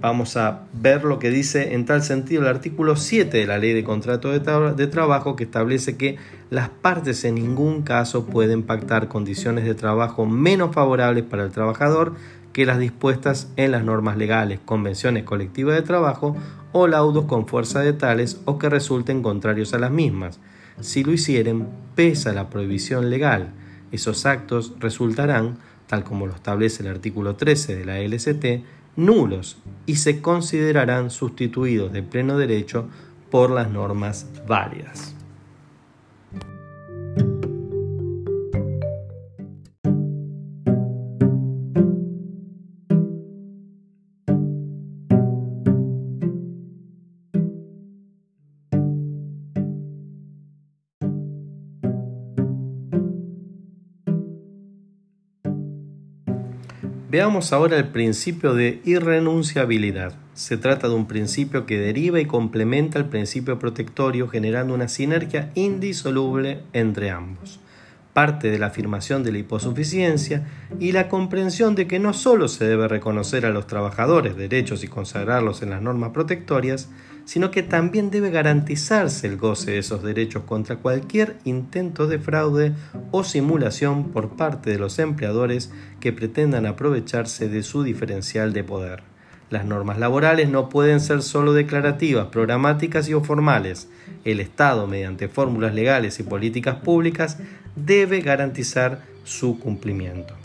Vamos 0.00 0.38
a 0.38 0.62
ver 0.72 1.04
lo 1.04 1.18
que 1.18 1.30
dice 1.30 1.74
en 1.74 1.84
tal 1.84 2.02
sentido 2.02 2.42
el 2.42 2.48
artículo 2.48 2.96
7 2.96 3.36
de 3.36 3.46
la 3.46 3.58
Ley 3.58 3.74
de 3.74 3.84
Contrato 3.84 4.30
de, 4.30 4.40
de, 4.74 4.86
Trabajo 4.86 5.36
que 5.36 5.44
establece 5.44 5.98
que 5.98 6.16
las 6.48 6.70
partes 6.70 7.24
en 7.24 7.34
ningún 7.34 7.82
caso 7.82 8.24
pueden 8.24 8.62
pactar 8.62 9.08
condiciones 9.08 9.64
de 9.64 9.74
trabajo 9.74 10.24
menos 10.24 10.74
favorables 10.74 11.24
para 11.24 11.44
el 11.44 11.50
trabajador 11.50 12.14
que 12.52 12.66
las 12.66 12.78
dispuestas 12.78 13.50
en 13.56 13.72
las 13.72 13.84
normas 13.84 14.16
legales, 14.16 14.60
convenciones 14.64 15.24
colectivas 15.24 15.76
de 15.76 15.82
trabajo 15.82 16.36
o 16.72 16.86
laudos 16.86 17.26
con 17.26 17.46
fuerza 17.46 17.80
de 17.80 17.92
tales 17.92 18.40
o 18.44 18.58
que 18.58 18.68
resulten 18.68 19.22
contrarios 19.22 19.74
a 19.74 19.78
las 19.78 19.90
mismas. 19.90 20.40
Si 20.80 21.04
lo 21.04 21.12
hicieren, 21.12 21.68
pesa 21.94 22.32
la 22.32 22.50
prohibición 22.50 23.10
legal. 23.10 23.50
Esos 23.90 24.26
actos 24.26 24.72
resultarán, 24.78 25.58
tal 25.86 26.04
como 26.04 26.26
lo 26.26 26.34
establece 26.34 26.82
el 26.82 26.88
artículo 26.88 27.36
13 27.36 27.76
de 27.76 27.84
la 27.84 28.00
LST, 28.00 28.64
nulos 28.96 29.58
y 29.86 29.96
se 29.96 30.20
considerarán 30.20 31.10
sustituidos 31.10 31.92
de 31.92 32.02
pleno 32.02 32.38
derecho 32.38 32.88
por 33.30 33.50
las 33.50 33.70
normas 33.70 34.26
válidas. 34.46 35.11
Veamos 57.12 57.52
ahora 57.52 57.76
el 57.76 57.88
principio 57.88 58.54
de 58.54 58.80
irrenunciabilidad. 58.86 60.14
Se 60.32 60.56
trata 60.56 60.88
de 60.88 60.94
un 60.94 61.06
principio 61.06 61.66
que 61.66 61.78
deriva 61.78 62.20
y 62.20 62.24
complementa 62.24 62.98
el 62.98 63.04
principio 63.04 63.58
protectorio 63.58 64.28
generando 64.28 64.72
una 64.72 64.88
sinergia 64.88 65.50
indisoluble 65.54 66.62
entre 66.72 67.10
ambos. 67.10 67.60
Parte 68.14 68.50
de 68.50 68.58
la 68.58 68.68
afirmación 68.68 69.24
de 69.24 69.32
la 69.32 69.36
hiposuficiencia 69.36 70.48
y 70.80 70.92
la 70.92 71.10
comprensión 71.10 71.74
de 71.74 71.86
que 71.86 71.98
no 71.98 72.14
solo 72.14 72.48
se 72.48 72.64
debe 72.64 72.88
reconocer 72.88 73.44
a 73.44 73.50
los 73.50 73.66
trabajadores 73.66 74.34
derechos 74.34 74.82
y 74.82 74.88
consagrarlos 74.88 75.60
en 75.60 75.68
las 75.68 75.82
normas 75.82 76.12
protectorias, 76.12 76.88
sino 77.24 77.50
que 77.50 77.62
también 77.62 78.10
debe 78.10 78.30
garantizarse 78.30 79.26
el 79.26 79.36
goce 79.36 79.72
de 79.72 79.78
esos 79.78 80.02
derechos 80.02 80.44
contra 80.44 80.76
cualquier 80.76 81.36
intento 81.44 82.06
de 82.06 82.18
fraude 82.18 82.72
o 83.10 83.24
simulación 83.24 84.10
por 84.10 84.36
parte 84.36 84.70
de 84.70 84.78
los 84.78 84.98
empleadores 84.98 85.70
que 86.00 86.12
pretendan 86.12 86.66
aprovecharse 86.66 87.48
de 87.48 87.62
su 87.62 87.82
diferencial 87.82 88.52
de 88.52 88.64
poder. 88.64 89.02
Las 89.50 89.66
normas 89.66 89.98
laborales 89.98 90.48
no 90.48 90.70
pueden 90.70 90.98
ser 91.00 91.20
solo 91.20 91.52
declarativas, 91.52 92.28
programáticas 92.28 93.06
y 93.08 93.14
o 93.14 93.22
formales. 93.22 93.86
El 94.24 94.40
Estado, 94.40 94.86
mediante 94.86 95.28
fórmulas 95.28 95.74
legales 95.74 96.18
y 96.20 96.22
políticas 96.22 96.76
públicas, 96.76 97.38
debe 97.76 98.22
garantizar 98.22 99.02
su 99.24 99.58
cumplimiento. 99.58 100.41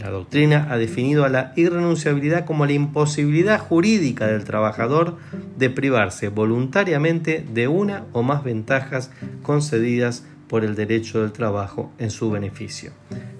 La 0.00 0.10
doctrina 0.10 0.68
ha 0.70 0.78
definido 0.78 1.24
a 1.24 1.28
la 1.28 1.52
irrenunciabilidad 1.56 2.44
como 2.44 2.66
la 2.66 2.72
imposibilidad 2.72 3.58
jurídica 3.58 4.26
del 4.26 4.44
trabajador 4.44 5.16
de 5.56 5.70
privarse 5.70 6.28
voluntariamente 6.28 7.44
de 7.52 7.68
una 7.68 8.04
o 8.12 8.22
más 8.22 8.44
ventajas 8.44 9.10
concedidas 9.42 10.24
por 10.48 10.64
el 10.64 10.74
derecho 10.74 11.20
del 11.20 11.32
trabajo 11.32 11.92
en 11.98 12.10
su 12.10 12.30
beneficio. 12.30 12.92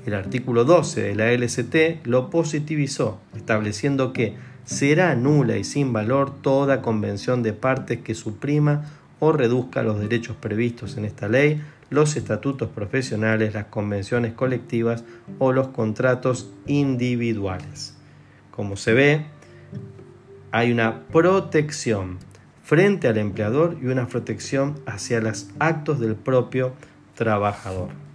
El 0.06 0.14
artículo 0.14 0.64
12 0.64 1.02
de 1.02 1.14
la 1.14 1.32
LST 1.32 2.06
lo 2.06 2.30
positivizó, 2.30 3.20
estableciendo 3.36 4.12
que 4.12 4.34
será 4.64 5.14
nula 5.14 5.56
y 5.56 5.64
sin 5.64 5.92
valor 5.92 6.42
toda 6.42 6.82
convención 6.82 7.42
de 7.42 7.52
partes 7.52 8.00
que 8.00 8.14
suprima 8.14 8.84
o 9.20 9.32
reduzca 9.32 9.82
los 9.82 9.98
derechos 9.98 10.36
previstos 10.36 10.96
en 10.96 11.04
esta 11.04 11.28
ley, 11.28 11.60
los 11.90 12.16
estatutos 12.16 12.68
profesionales, 12.68 13.54
las 13.54 13.66
convenciones 13.66 14.34
colectivas 14.34 15.04
o 15.38 15.52
los 15.52 15.68
contratos 15.68 16.50
individuales. 16.66 17.96
Como 18.50 18.76
se 18.76 18.92
ve, 18.92 19.26
hay 20.50 20.72
una 20.72 21.06
protección 21.08 22.18
frente 22.62 23.08
al 23.08 23.18
empleador 23.18 23.78
y 23.80 23.86
una 23.86 24.08
protección 24.08 24.80
hacia 24.86 25.20
los 25.20 25.48
actos 25.58 26.00
del 26.00 26.16
propio 26.16 26.72
trabajador. 27.14 28.07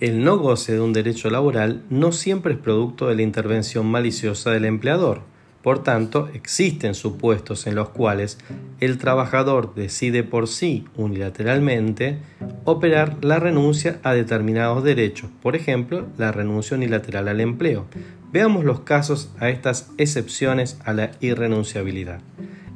El 0.00 0.24
no 0.24 0.38
goce 0.38 0.72
de 0.72 0.80
un 0.80 0.94
derecho 0.94 1.28
laboral 1.28 1.82
no 1.90 2.10
siempre 2.10 2.54
es 2.54 2.58
producto 2.58 3.08
de 3.08 3.16
la 3.16 3.20
intervención 3.20 3.84
maliciosa 3.84 4.50
del 4.50 4.64
empleador. 4.64 5.20
Por 5.62 5.82
tanto, 5.82 6.30
existen 6.32 6.94
supuestos 6.94 7.66
en 7.66 7.74
los 7.74 7.90
cuales 7.90 8.38
el 8.80 8.96
trabajador 8.96 9.74
decide 9.74 10.22
por 10.22 10.48
sí 10.48 10.86
unilateralmente 10.96 12.16
operar 12.64 13.18
la 13.22 13.40
renuncia 13.40 14.00
a 14.02 14.14
determinados 14.14 14.82
derechos, 14.82 15.28
por 15.42 15.54
ejemplo, 15.54 16.06
la 16.16 16.32
renuncia 16.32 16.78
unilateral 16.78 17.28
al 17.28 17.42
empleo. 17.42 17.84
Veamos 18.32 18.64
los 18.64 18.80
casos 18.80 19.30
a 19.38 19.50
estas 19.50 19.90
excepciones 19.98 20.78
a 20.86 20.94
la 20.94 21.10
irrenunciabilidad. 21.20 22.22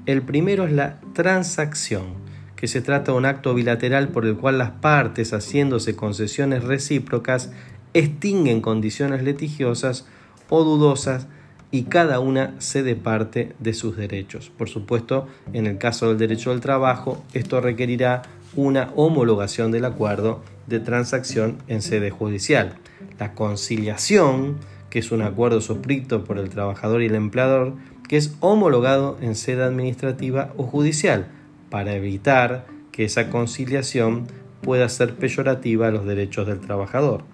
El 0.04 0.21
primero 0.21 0.66
es 0.66 0.73
la 0.73 1.00
transacción 1.14 2.24
que 2.64 2.68
se 2.68 2.80
trata 2.80 3.12
de 3.12 3.18
un 3.18 3.26
acto 3.26 3.52
bilateral 3.52 4.09
por 4.09 4.25
el 4.25 4.38
cual 4.38 4.56
las 4.56 4.71
partes, 4.71 5.35
haciéndose 5.35 5.97
concesiones 5.97 6.64
recíprocas, 6.64 7.52
extinguen 7.92 8.62
condiciones 8.62 9.23
litigiosas 9.23 10.06
o 10.49 10.64
dudosas 10.64 11.26
y 11.71 11.83
cada 11.83 12.21
una 12.21 12.54
cede 12.61 12.97
parte 12.97 13.54
de 13.59 13.75
sus 13.75 13.99
derechos. 13.99 14.50
Por 14.56 14.71
supuesto, 14.71 15.28
en 15.52 15.66
el 15.66 15.76
caso 15.76 16.09
del 16.09 16.16
derecho 16.16 16.52
del 16.52 16.61
trabajo, 16.61 17.23
esto 17.35 17.61
requerirá 17.61 18.23
una 18.56 18.92
homologación 18.97 19.71
del 19.71 19.85
acuerdo 19.85 20.40
de 20.66 20.80
transacción 20.80 21.59
en 21.68 21.83
sede 21.83 22.09
judicial. 22.09 22.78
La 23.18 23.35
conciliación, 23.35 24.56
que 24.88 25.00
es 25.00 25.12
un 25.12 25.21
acuerdo 25.21 25.61
suscrito 25.61 26.25
por 26.25 26.38
el 26.38 26.49
trabajador 26.49 27.02
y 27.02 27.06
el 27.09 27.14
empleador, 27.14 27.75
que 28.09 28.16
es 28.16 28.35
homologado 28.40 29.18
en 29.21 29.35
sede 29.35 29.64
administrativa 29.64 30.54
o 30.56 30.62
judicial 30.62 31.28
para 31.75 31.97
evitar 31.97 32.66
que 32.93 33.04
esa 33.04 33.31
conciliación 33.31 34.28
pueda 34.62 34.88
ser 34.88 35.16
peyorativa 35.16 35.88
a 35.88 35.90
los 35.90 36.07
derechos 36.07 36.47
del 36.47 36.61
trabajador. 36.61 37.25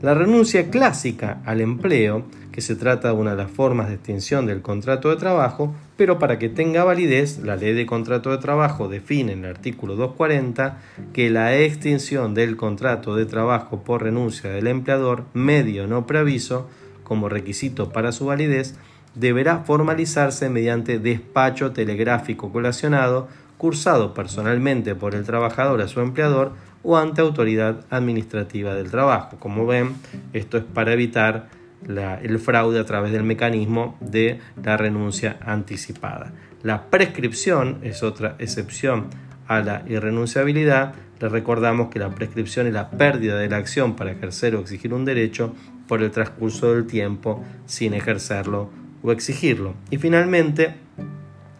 La 0.00 0.14
renuncia 0.14 0.70
clásica 0.70 1.42
al 1.44 1.60
empleo, 1.60 2.22
que 2.52 2.60
se 2.60 2.76
trata 2.76 3.08
de 3.08 3.14
una 3.14 3.32
de 3.32 3.38
las 3.38 3.50
formas 3.50 3.88
de 3.88 3.94
extinción 3.94 4.46
del 4.46 4.62
contrato 4.62 5.10
de 5.10 5.16
trabajo, 5.16 5.74
pero 5.96 6.20
para 6.20 6.38
que 6.38 6.48
tenga 6.48 6.84
validez, 6.84 7.40
la 7.40 7.56
ley 7.56 7.74
de 7.74 7.84
contrato 7.84 8.30
de 8.30 8.38
trabajo 8.38 8.86
define 8.88 9.32
en 9.32 9.40
el 9.40 9.50
artículo 9.50 9.96
240 9.96 10.78
que 11.12 11.28
la 11.28 11.56
extinción 11.56 12.32
del 12.32 12.56
contrato 12.56 13.16
de 13.16 13.26
trabajo 13.26 13.82
por 13.82 14.04
renuncia 14.04 14.50
del 14.50 14.68
empleador, 14.68 15.24
medio 15.34 15.88
no 15.88 16.06
preaviso, 16.06 16.68
como 17.02 17.28
requisito 17.28 17.90
para 17.90 18.12
su 18.12 18.26
validez, 18.26 18.76
deberá 19.16 19.64
formalizarse 19.64 20.48
mediante 20.48 21.00
despacho 21.00 21.72
telegráfico 21.72 22.52
colacionado 22.52 23.26
cursado 23.60 24.14
personalmente 24.14 24.94
por 24.94 25.14
el 25.14 25.24
trabajador 25.24 25.82
a 25.82 25.86
su 25.86 26.00
empleador 26.00 26.54
o 26.82 26.96
ante 26.96 27.20
autoridad 27.20 27.84
administrativa 27.90 28.74
del 28.74 28.90
trabajo. 28.90 29.36
Como 29.38 29.66
ven, 29.66 29.96
esto 30.32 30.56
es 30.56 30.64
para 30.64 30.94
evitar 30.94 31.50
el 31.86 32.38
fraude 32.38 32.80
a 32.80 32.86
través 32.86 33.12
del 33.12 33.22
mecanismo 33.22 33.98
de 34.00 34.40
la 34.64 34.78
renuncia 34.78 35.36
anticipada. 35.44 36.32
La 36.62 36.88
prescripción 36.88 37.80
es 37.82 38.02
otra 38.02 38.34
excepción 38.38 39.08
a 39.46 39.60
la 39.60 39.82
irrenunciabilidad. 39.86 40.94
Le 41.20 41.28
recordamos 41.28 41.90
que 41.90 41.98
la 41.98 42.14
prescripción 42.14 42.66
es 42.66 42.72
la 42.72 42.88
pérdida 42.88 43.36
de 43.36 43.50
la 43.50 43.58
acción 43.58 43.94
para 43.94 44.12
ejercer 44.12 44.56
o 44.56 44.60
exigir 44.60 44.94
un 44.94 45.04
derecho 45.04 45.54
por 45.86 46.02
el 46.02 46.10
transcurso 46.10 46.72
del 46.72 46.86
tiempo 46.86 47.44
sin 47.66 47.92
ejercerlo 47.92 48.70
o 49.02 49.12
exigirlo. 49.12 49.74
Y 49.90 49.98
finalmente, 49.98 50.76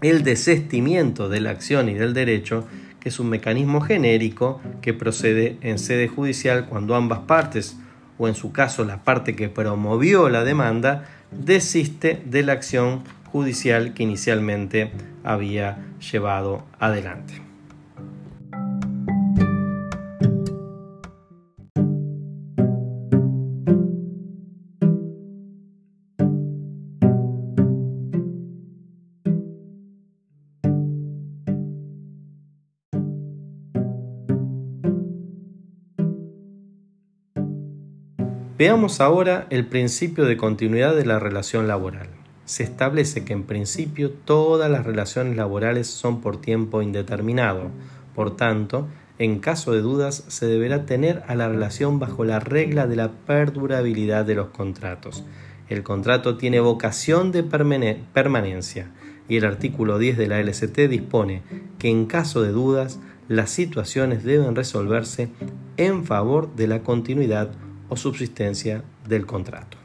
el 0.03 0.23
desestimiento 0.23 1.29
de 1.29 1.41
la 1.41 1.51
acción 1.51 1.89
y 1.89 1.95
del 1.95 2.15
derecho, 2.15 2.67
que 3.01 3.09
es 3.09 3.21
un 3.21 3.29
mecanismo 3.29 3.81
genérico 3.81 4.61
que 4.83 4.95
procede 4.95 5.57
en 5.63 5.79
sede 5.79 6.09
judicial 6.09 6.67
cuando 6.67 6.95
ambas 6.95 7.21
partes, 7.21 7.77
o 8.19 8.29
en 8.29 8.35
su 8.35 8.53
caso 8.53 8.85
la 8.85 9.03
parte 9.03 9.35
que 9.35 9.49
promovió 9.49 10.29
la 10.29 10.45
demanda, 10.45 11.09
desiste 11.31 12.23
de 12.25 12.43
la 12.43 12.53
acción 12.53 13.03
judicial 13.33 13.95
que 13.95 14.03
inicialmente 14.03 14.93
había 15.25 15.79
llevado 16.13 16.65
adelante. 16.79 17.50
Veamos 38.61 39.01
ahora 39.01 39.47
el 39.49 39.65
principio 39.65 40.27
de 40.27 40.37
continuidad 40.37 40.95
de 40.95 41.07
la 41.07 41.19
relación 41.19 41.67
laboral. 41.67 42.09
Se 42.45 42.63
establece 42.63 43.25
que 43.25 43.33
en 43.33 43.45
principio 43.45 44.11
todas 44.11 44.71
las 44.71 44.85
relaciones 44.85 45.35
laborales 45.35 45.87
son 45.87 46.21
por 46.21 46.43
tiempo 46.43 46.83
indeterminado. 46.83 47.71
Por 48.15 48.37
tanto, 48.37 48.87
en 49.19 49.39
caso 49.39 49.73
de 49.73 49.81
dudas, 49.81 50.25
se 50.29 50.45
deberá 50.45 50.85
tener 50.85 51.23
a 51.27 51.37
la 51.37 51.49
relación 51.49 51.99
bajo 51.99 52.27
la 52.27 52.39
regla 52.39 52.87
de 52.87 52.97
la 52.97 53.13
perdurabilidad 53.13 54.27
de 54.27 54.35
los 54.35 54.49
contratos. 54.49 55.25
El 55.71 55.83
contrato 55.83 56.37
tiene 56.37 56.61
vocación 56.61 57.33
de 57.33 57.43
permanencia 57.43 58.91
y 59.27 59.39
el 59.39 59.47
artículo 59.47 59.99
10 59.99 60.19
de 60.19 60.27
la 60.27 60.39
LST 60.39 60.77
dispone 60.81 61.41
que 61.79 61.89
en 61.89 62.05
caso 62.05 62.43
de 62.43 62.51
dudas, 62.51 63.01
las 63.27 63.49
situaciones 63.49 64.23
deben 64.23 64.55
resolverse 64.55 65.31
en 65.79 66.05
favor 66.05 66.55
de 66.57 66.67
la 66.67 66.83
continuidad 66.83 67.53
o 67.91 67.97
subsistencia 67.97 68.83
del 69.07 69.27
contrato. 69.27 69.77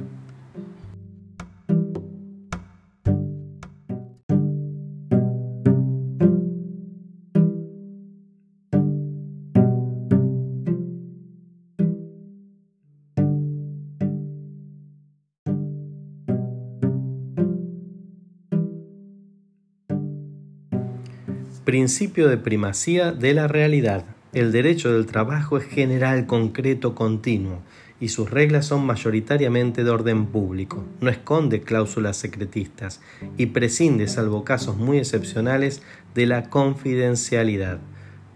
Principio 21.66 22.30
de 22.30 22.38
primacía 22.38 23.12
de 23.12 23.34
la 23.34 23.48
realidad. 23.48 24.06
El 24.34 24.52
derecho 24.52 24.94
del 24.94 25.08
trabajo 25.08 25.58
es 25.58 25.66
general, 25.66 26.28
concreto, 26.28 26.94
continuo 26.94 27.62
y 28.00 28.10
sus 28.10 28.30
reglas 28.30 28.66
son 28.66 28.86
mayoritariamente 28.86 29.84
de 29.84 29.90
orden 29.90 30.26
público, 30.28 30.84
no 31.00 31.10
esconde 31.10 31.62
cláusulas 31.62 32.18
secretistas 32.18 33.02
y 33.38 33.48
prescinde, 33.48 34.08
salvo 34.08 34.44
casos 34.44 34.78
muy 34.78 34.98
excepcionales, 34.98 35.82
de 36.14 36.26
la 36.26 36.50
confidencialidad. 36.50 37.80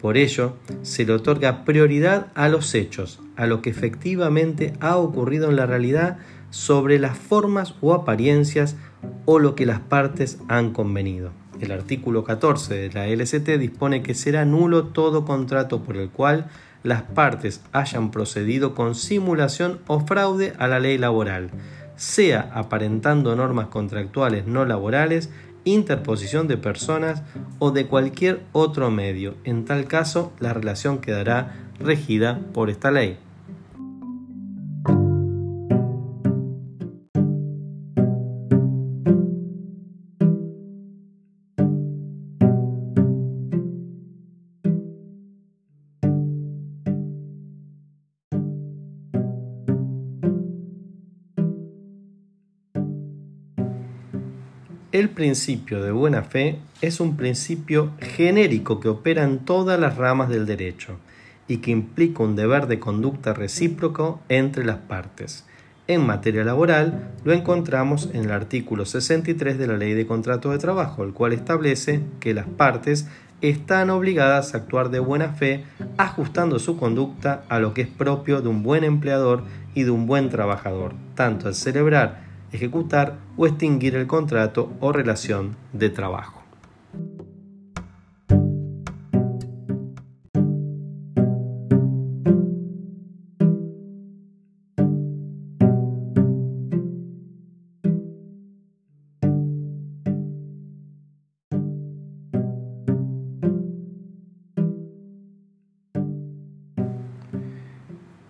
Por 0.02 0.16
ello, 0.16 0.56
se 0.82 1.06
le 1.06 1.14
otorga 1.14 1.66
prioridad 1.66 2.28
a 2.36 2.48
los 2.48 2.74
hechos, 2.74 3.20
a 3.36 3.48
lo 3.48 3.62
que 3.62 3.70
efectivamente 3.70 4.74
ha 4.80 4.98
ocurrido 4.98 5.50
en 5.50 5.58
la 5.58 5.66
realidad 5.66 6.18
sobre 6.52 7.00
las 7.00 7.18
formas 7.18 7.76
o 7.82 7.94
apariencias 7.94 8.76
o 9.26 9.40
lo 9.40 9.56
que 9.56 9.66
las 9.66 9.80
partes 9.80 10.40
han 10.48 10.72
convenido. 10.72 11.32
el 11.60 11.74
artículo 11.74 12.24
14 12.24 12.74
de 12.74 12.92
la 12.94 13.08
LST 13.08 13.46
dispone 13.60 14.02
que 14.02 14.14
será 14.14 14.46
nulo 14.46 14.86
todo 14.86 15.26
contrato 15.26 15.84
por 15.84 15.98
el 15.98 16.10
cual 16.10 16.50
las 16.84 17.04
partes 17.04 17.62
hayan 17.72 18.12
procedido 18.12 18.74
con 18.76 18.96
simulación 18.96 19.80
o 19.88 20.00
fraude 20.02 20.54
a 20.60 20.68
la 20.68 20.80
ley 20.80 20.98
laboral, 20.98 21.52
sea 21.96 22.50
aparentando 22.54 23.36
normas 23.36 23.68
contractuales 23.68 24.46
no 24.46 24.66
laborales, 24.66 25.30
interposición 25.66 26.48
de 26.48 26.58
personas 26.58 27.24
o 27.60 27.72
de 27.72 27.88
cualquier 27.88 28.42
otro 28.54 28.92
medio. 28.92 29.36
En 29.44 29.66
tal 29.66 29.86
caso, 29.86 30.32
la 30.40 30.54
relación 30.54 31.00
quedará 31.00 31.70
regida 31.80 32.40
por 32.54 32.70
esta 32.70 32.92
ley. 32.92 33.18
Principio 55.20 55.84
de 55.84 55.92
buena 55.92 56.24
fe 56.24 56.60
es 56.80 57.02
un 57.02 57.18
principio 57.18 57.92
genérico 58.00 58.80
que 58.80 58.88
opera 58.88 59.26
en 59.26 59.40
todas 59.40 59.78
las 59.78 59.98
ramas 59.98 60.30
del 60.30 60.46
derecho 60.46 60.96
y 61.46 61.58
que 61.58 61.72
implica 61.72 62.24
un 62.24 62.38
deber 62.38 62.68
de 62.68 62.80
conducta 62.80 63.34
recíproco 63.34 64.22
entre 64.30 64.64
las 64.64 64.78
partes. 64.78 65.44
En 65.90 66.08
materia 66.08 66.46
laboral 66.46 67.12
lo 67.26 67.34
encontramos 67.34 68.10
en 68.14 68.24
el 68.24 68.32
artículo 68.32 68.86
63 68.86 69.58
de 69.58 69.68
la 69.68 69.76
Ley 69.76 69.94
de 69.94 70.08
Contrato 70.08 70.52
de 70.52 70.58
Trabajo, 70.58 71.04
el 71.04 71.12
cual 71.12 71.34
establece 71.34 72.00
que 72.22 72.34
las 72.34 72.48
partes 72.48 73.06
están 73.42 73.90
obligadas 73.90 74.54
a 74.54 74.60
actuar 74.60 74.90
de 74.90 75.00
buena 75.00 75.34
fe, 75.34 75.66
ajustando 75.98 76.60
su 76.60 76.78
conducta 76.78 77.44
a 77.50 77.60
lo 77.60 77.74
que 77.74 77.82
es 77.82 77.90
propio 77.90 78.42
de 78.42 78.48
un 78.48 78.64
buen 78.64 78.86
empleador 78.86 79.44
y 79.76 79.84
de 79.84 79.92
un 79.92 80.08
buen 80.08 80.30
trabajador, 80.30 80.94
tanto 81.16 81.50
al 81.50 81.56
celebrar 81.56 82.29
ejecutar 82.52 83.18
o 83.38 83.48
extinguir 83.48 83.96
el 83.96 84.08
contrato 84.08 84.72
o 84.80 84.92
relación 84.92 85.56
de 85.74 85.90
trabajo. 85.90 86.40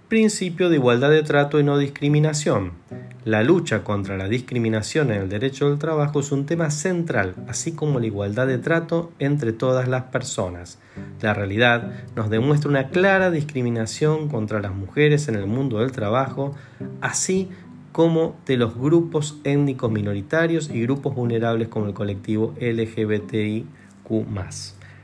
Principio 0.09 0.69
de 0.69 0.77
igualdad 0.77 1.11
de 1.11 1.21
trato 1.21 1.59
y 1.59 1.63
no 1.63 1.77
discriminación. 1.77 2.88
La 3.25 3.43
lucha 3.43 3.83
contra 3.83 4.15
la 4.15 4.29
discriminación 4.29 5.11
en 5.11 5.23
el 5.23 5.29
derecho 5.29 5.69
del 5.69 5.77
trabajo 5.77 6.21
es 6.21 6.31
un 6.31 6.45
tema 6.45 6.71
central, 6.71 7.35
así 7.49 7.73
como 7.73 7.99
la 7.99 8.05
igualdad 8.05 8.47
de 8.47 8.59
trato 8.59 9.11
entre 9.19 9.51
todas 9.51 9.89
las 9.89 10.03
personas. 10.03 10.79
La 11.21 11.33
realidad 11.33 11.91
nos 12.15 12.29
demuestra 12.29 12.69
una 12.69 12.87
clara 12.87 13.29
discriminación 13.29 14.29
contra 14.29 14.61
las 14.61 14.73
mujeres 14.73 15.27
en 15.27 15.35
el 15.35 15.47
mundo 15.47 15.79
del 15.79 15.91
trabajo, 15.91 16.55
así 17.01 17.49
como 17.91 18.37
de 18.45 18.55
los 18.55 18.75
grupos 18.75 19.37
étnicos 19.43 19.91
minoritarios 19.91 20.69
y 20.69 20.81
grupos 20.83 21.13
vulnerables 21.13 21.67
como 21.67 21.87
el 21.87 21.93
colectivo 21.93 22.55
LGBTIQ. 22.61 23.67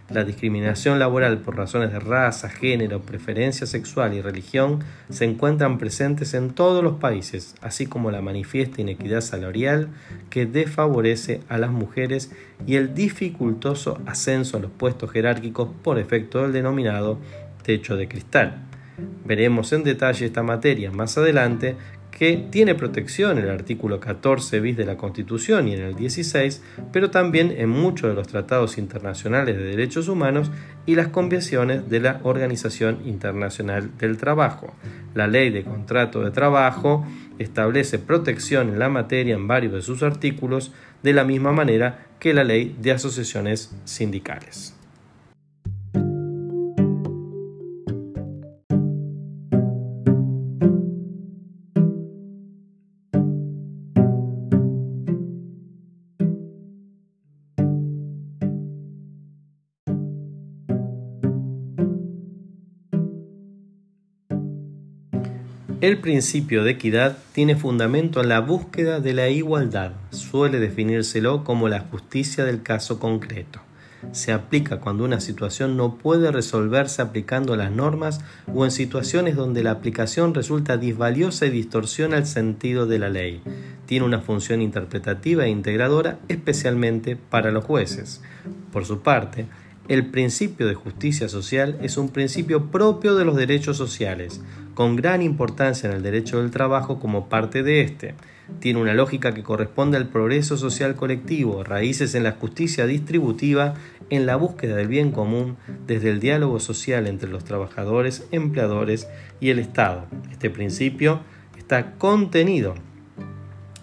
La 0.07 0.23
discriminación 0.23 0.99
laboral 0.99 1.39
por 1.39 1.57
razones 1.57 1.91
de 1.91 1.99
raza, 1.99 2.47
género, 2.47 3.01
preferencia 3.01 3.65
sexual 3.65 4.13
y 4.13 4.21
religión 4.21 4.83
se 5.09 5.25
encuentran 5.25 5.79
presentes 5.79 6.35
en 6.35 6.51
todos 6.51 6.83
los 6.83 6.97
países, 6.97 7.55
así 7.61 7.87
como 7.87 8.11
la 8.11 8.21
manifiesta 8.21 8.81
inequidad 8.81 9.21
salarial 9.21 9.89
que 10.29 10.45
desfavorece 10.45 11.41
a 11.49 11.57
las 11.57 11.71
mujeres 11.71 12.31
y 12.67 12.75
el 12.75 12.93
dificultoso 12.93 13.99
ascenso 14.05 14.57
a 14.57 14.59
los 14.59 14.69
puestos 14.69 15.09
jerárquicos 15.09 15.69
por 15.81 15.97
efecto 15.97 16.43
del 16.43 16.53
denominado 16.53 17.17
techo 17.63 17.95
de 17.97 18.07
cristal. 18.07 18.61
Veremos 19.25 19.73
en 19.73 19.83
detalle 19.83 20.27
esta 20.27 20.43
materia 20.43 20.91
más 20.91 21.17
adelante 21.17 21.75
que 22.15 22.47
tiene 22.49 22.75
protección 22.75 23.37
en 23.37 23.43
el 23.43 23.49
artículo 23.49 23.99
14 23.99 24.61
bis 24.61 24.77
de 24.77 24.85
la 24.85 24.95
Constitución 24.95 25.67
y 25.67 25.73
en 25.73 25.81
el 25.81 25.95
16, 25.95 26.63
pero 26.93 27.11
también 27.11 27.53
en 27.57 27.67
muchos 27.67 28.09
de 28.09 28.15
los 28.15 28.29
tratados 28.29 28.77
internacionales 28.77 29.57
de 29.57 29.65
derechos 29.65 30.07
humanos 30.07 30.49
y 30.85 30.95
las 30.95 31.09
convenciones 31.09 31.89
de 31.89 31.99
la 31.99 32.21
Organización 32.23 32.99
Internacional 33.05 33.97
del 33.97 34.15
Trabajo. 34.15 34.73
La 35.13 35.27
ley 35.27 35.49
de 35.49 35.65
contrato 35.65 36.23
de 36.23 36.31
trabajo 36.31 37.05
establece 37.37 37.99
protección 37.99 38.69
en 38.69 38.79
la 38.79 38.87
materia 38.87 39.35
en 39.35 39.49
varios 39.49 39.73
de 39.73 39.81
sus 39.81 40.01
artículos, 40.01 40.71
de 41.03 41.11
la 41.11 41.25
misma 41.25 41.51
manera 41.51 42.07
que 42.19 42.33
la 42.33 42.45
ley 42.45 42.77
de 42.79 42.93
asociaciones 42.93 43.75
sindicales. 43.83 44.74
El 65.85 65.99
principio 65.99 66.63
de 66.63 66.71
equidad 66.71 67.19
tiene 67.31 67.55
fundamento 67.55 68.19
en 68.19 68.29
la 68.29 68.39
búsqueda 68.39 68.99
de 68.99 69.13
la 69.13 69.29
igualdad. 69.29 69.91
Suele 70.09 70.59
definírselo 70.59 71.43
como 71.43 71.69
la 71.69 71.81
justicia 71.81 72.43
del 72.43 72.63
caso 72.63 72.99
concreto. 72.99 73.59
Se 74.11 74.31
aplica 74.31 74.79
cuando 74.79 75.05
una 75.05 75.19
situación 75.19 75.77
no 75.77 75.99
puede 75.99 76.31
resolverse 76.31 77.03
aplicando 77.03 77.55
las 77.55 77.69
normas 77.69 78.21
o 78.51 78.65
en 78.65 78.71
situaciones 78.71 79.35
donde 79.35 79.61
la 79.61 79.69
aplicación 79.69 80.33
resulta 80.33 80.77
disvaliosa 80.77 81.45
y 81.45 81.51
distorsiona 81.51 82.17
el 82.17 82.25
sentido 82.25 82.87
de 82.87 82.97
la 82.97 83.09
ley. 83.09 83.43
Tiene 83.85 84.07
una 84.07 84.21
función 84.21 84.63
interpretativa 84.63 85.45
e 85.45 85.49
integradora 85.49 86.17
especialmente 86.29 87.15
para 87.15 87.51
los 87.51 87.63
jueces. 87.63 88.23
Por 88.71 88.85
su 88.85 89.01
parte, 89.01 89.45
el 89.87 90.07
principio 90.07 90.67
de 90.67 90.73
justicia 90.73 91.29
social 91.29 91.77
es 91.81 91.97
un 91.97 92.09
principio 92.09 92.71
propio 92.71 93.15
de 93.15 93.23
los 93.23 93.35
derechos 93.35 93.77
sociales, 93.77 94.41
con 94.73 94.95
gran 94.95 95.21
importancia 95.21 95.87
en 95.87 95.95
el 95.95 96.01
derecho 96.01 96.41
del 96.41 96.49
trabajo 96.49 96.99
como 96.99 97.29
parte 97.29 97.61
de 97.61 97.81
éste. 97.81 98.15
Tiene 98.59 98.81
una 98.81 98.95
lógica 98.95 99.33
que 99.33 99.43
corresponde 99.43 99.97
al 99.97 100.07
progreso 100.07 100.57
social 100.57 100.95
colectivo, 100.95 101.63
raíces 101.63 102.15
en 102.15 102.23
la 102.23 102.31
justicia 102.31 102.87
distributiva, 102.87 103.75
en 104.09 104.25
la 104.25 104.35
búsqueda 104.35 104.75
del 104.75 104.87
bien 104.87 105.11
común, 105.11 105.55
desde 105.85 106.09
el 106.09 106.19
diálogo 106.19 106.59
social 106.59 107.05
entre 107.05 107.29
los 107.29 107.43
trabajadores, 107.43 108.27
empleadores 108.31 109.07
y 109.39 109.49
el 109.49 109.59
Estado. 109.59 110.07
Este 110.31 110.49
principio 110.49 111.21
está 111.57 111.93
contenido 111.93 112.75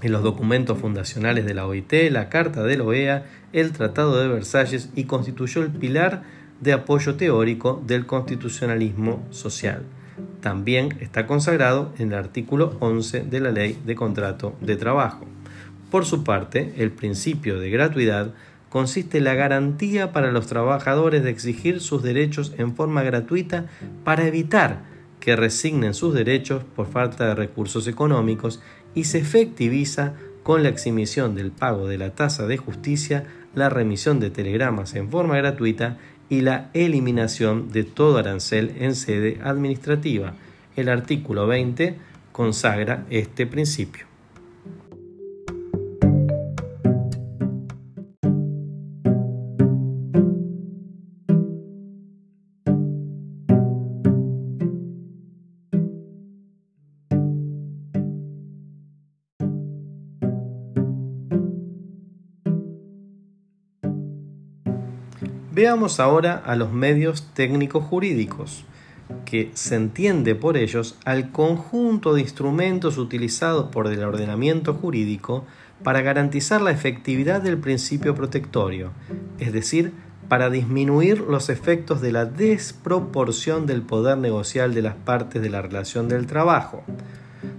en 0.03 0.13
los 0.13 0.23
documentos 0.23 0.79
fundacionales 0.79 1.47
de 1.47 1.55
la 1.55 1.67
OIT, 1.67 1.93
la 2.11 2.29
Carta 2.29 2.63
de 2.63 2.77
la 2.77 2.85
OEA, 2.85 3.27
el 3.53 3.73
Tratado 3.73 4.21
de 4.21 4.29
Versalles 4.29 4.91
y 4.95 5.05
constituyó 5.05 5.63
el 5.63 5.71
pilar 5.71 6.23
de 6.61 6.73
apoyo 6.73 7.15
teórico 7.15 7.83
del 7.87 8.07
constitucionalismo 8.07 9.27
social. 9.31 9.85
También 10.41 10.97
está 11.01 11.27
consagrado 11.27 11.93
en 11.99 12.13
el 12.13 12.19
artículo 12.19 12.77
11 12.81 13.23
de 13.23 13.41
la 13.41 13.51
Ley 13.51 13.79
de 13.85 13.95
Contrato 13.95 14.55
de 14.61 14.77
Trabajo. 14.77 15.25
Por 15.91 16.05
su 16.05 16.25
parte, 16.25 16.75
el 16.79 16.91
principio 16.91 17.59
de 17.59 17.71
gratuidad 17.71 18.33
consiste 18.69 19.19
en 19.19 19.25
la 19.25 19.35
garantía 19.35 20.13
para 20.13 20.33
los 20.33 20.47
trabajadores 20.47 21.23
de 21.23 21.31
exigir 21.31 21.81
sus 21.81 22.03
derechos 22.03 22.55
en 22.59 22.75
forma 22.75 23.03
gratuita 23.03 23.67
para 24.05 24.27
evitar 24.27 24.85
que 25.21 25.37
resignen 25.37 25.95
sus 25.95 26.15
derechos 26.15 26.65
por 26.75 26.87
falta 26.87 27.29
de 27.29 27.35
recursos 27.35 27.87
económicos 27.87 28.61
y 28.95 29.05
se 29.05 29.19
efectiviza 29.19 30.15
con 30.43 30.63
la 30.63 30.69
exhibición 30.69 31.35
del 31.35 31.51
pago 31.51 31.87
de 31.87 31.99
la 31.99 32.11
tasa 32.11 32.47
de 32.47 32.57
justicia, 32.57 33.25
la 33.55 33.69
remisión 33.69 34.21
de 34.21 34.31
telegramas 34.31 34.95
en 34.95 35.09
forma 35.11 35.37
gratuita 35.37 35.99
y 36.29 36.41
la 36.41 36.71
eliminación 36.75 37.71
de 37.71 37.85
todo 37.85 38.19
arancel 38.19 38.75
en 38.79 38.95
sede 38.95 39.39
administrativa. 39.43 40.35
El 40.77 40.89
artículo 40.89 41.47
20 41.47 41.97
consagra 42.33 43.05
este 43.11 43.47
principio. 43.47 44.12
Veamos 65.63 66.01
ahora 66.01 66.43
a 66.45 66.57
los 66.57 66.73
medios 66.73 67.29
técnicos 67.35 67.85
jurídicos, 67.85 68.65
que 69.25 69.53
se 69.55 69.77
entiende 69.77 70.35
por 70.35 70.57
ellos 70.57 70.99
al 71.05 71.31
conjunto 71.31 72.15
de 72.15 72.21
instrumentos 72.21 72.99
utilizados 72.99 73.71
por 73.71 73.87
el 73.87 74.03
ordenamiento 74.03 74.75
jurídico 74.75 75.45
para 75.85 76.03
garantizar 76.03 76.61
la 76.63 76.73
efectividad 76.73 77.41
del 77.41 77.59
principio 77.59 78.17
protectorio, 78.17 78.91
es 79.39 79.53
decir, 79.53 79.93
para 80.29 80.51
disminuir 80.51 81.21
los 81.21 81.49
efectos 81.49 82.01
de 82.01 82.11
la 82.11 82.25
desproporción 82.25 83.65
del 83.65 83.83
poder 83.83 84.19
negocial 84.19 84.75
de 84.75 84.83
las 84.83 84.97
partes 84.97 85.41
de 85.43 85.51
la 85.51 85.63
relación 85.63 86.09
del 86.09 86.27
trabajo. 86.27 86.83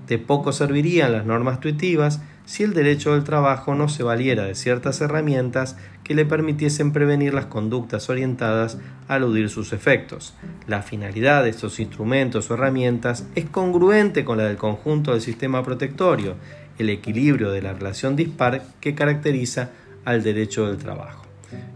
De 0.09 0.17
poco 0.17 0.51
servirían 0.51 1.13
las 1.13 1.25
normas 1.25 1.61
tuitivas 1.61 2.19
si 2.45 2.63
el 2.63 2.73
derecho 2.73 3.13
del 3.13 3.23
trabajo 3.23 3.75
no 3.75 3.89
se 3.89 4.03
valiera 4.03 4.43
de 4.43 4.55
ciertas 4.55 4.99
herramientas 5.01 5.77
que 6.03 6.13
le 6.13 6.25
permitiesen 6.25 6.91
prevenir 6.91 7.33
las 7.33 7.45
conductas 7.45 8.09
orientadas 8.09 8.77
a 9.07 9.17
eludir 9.17 9.49
sus 9.49 9.73
efectos. 9.73 10.33
La 10.67 10.81
finalidad 10.81 11.43
de 11.43 11.49
estos 11.49 11.79
instrumentos 11.79 12.49
o 12.49 12.55
herramientas 12.55 13.25
es 13.35 13.45
congruente 13.45 14.25
con 14.25 14.37
la 14.37 14.45
del 14.45 14.57
conjunto 14.57 15.11
del 15.11 15.21
sistema 15.21 15.63
protectorio, 15.63 16.35
el 16.77 16.89
equilibrio 16.89 17.51
de 17.51 17.61
la 17.61 17.73
relación 17.73 18.15
dispar 18.15 18.63
que 18.81 18.95
caracteriza 18.95 19.69
al 20.05 20.23
derecho 20.23 20.67
del 20.67 20.77
trabajo. 20.77 21.23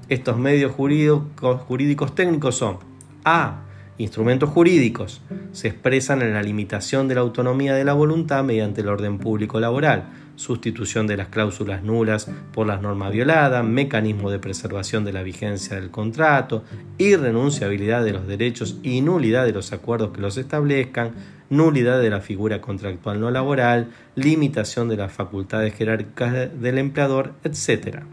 Estos 0.10 0.38
medios 0.38 0.72
jurídicos, 0.72 1.62
jurídicos 1.62 2.16
técnicos 2.16 2.56
son 2.56 2.78
A 3.24 3.64
Instrumentos 4.00 4.52
jurídicos 4.52 5.22
se 5.54 5.70
expresan 5.70 6.22
en 6.22 6.34
la 6.34 6.44
limitación 6.44 7.08
de 7.08 7.16
la 7.16 7.22
autonomía 7.22 7.74
de 7.74 7.84
la 7.84 7.94
voluntad 7.94 8.44
mediante 8.44 8.82
el 8.82 8.90
orden 8.90 9.18
público 9.18 9.60
laboral, 9.60 10.10
sustitución 10.38 11.08
de 11.08 11.18
las 11.18 11.28
cláusulas 11.28 11.84
nulas 11.84 12.30
por 12.54 12.66
las 12.66 12.82
normas 12.82 13.12
violadas, 13.12 13.66
mecanismo 13.66 14.32
de 14.32 14.40
preservación 14.40 15.04
de 15.04 15.12
la 15.12 15.24
vigencia 15.24 15.76
del 15.76 15.92
contrato, 15.92 16.64
irrenunciabilidad 16.98 18.06
de 18.06 18.14
los 18.14 18.28
derechos 18.28 18.78
y 18.84 19.02
nulidad 19.02 19.46
de 19.46 19.52
los 19.52 19.74
acuerdos 19.74 20.12
que 20.12 20.22
los 20.22 20.38
establezcan, 20.38 21.12
nulidad 21.50 22.00
de 22.00 22.10
la 22.10 22.22
figura 22.22 22.62
contractual 22.62 23.20
no 23.20 23.32
laboral, 23.32 23.90
limitación 24.16 24.88
de 24.88 24.98
las 24.98 25.12
facultades 25.12 25.74
jerárquicas 25.74 26.62
del 26.62 26.78
empleador, 26.78 27.34
etc. 27.44 28.04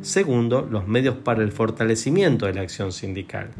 Segundo, 0.00 0.66
los 0.68 0.88
medios 0.88 1.16
para 1.16 1.42
el 1.42 1.52
fortalecimiento 1.52 2.46
de 2.46 2.54
la 2.54 2.62
acción 2.62 2.92
sindical 2.92 3.50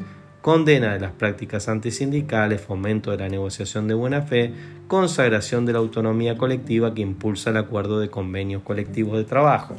condena 0.43 0.95
de 0.95 1.01
las 1.01 1.13
prácticas 1.13 1.69
antisindicales, 1.69 2.61
fomento 2.61 3.11
de 3.11 3.19
la 3.19 3.29
negociación 3.29 3.89
de 3.89 3.95
buena 3.95 4.23
fe, 4.23 4.53
consagración 4.87 5.67
de 5.67 5.73
la 5.73 5.81
autonomía 5.81 6.39
colectiva 6.39 6.95
que 6.95 7.03
impulsa 7.03 7.51
el 7.51 7.57
acuerdo 7.57 8.01
de 8.01 8.11
convenios 8.11 8.63
colectivos 8.63 9.19
de 9.19 9.25
trabajo. 9.25 9.77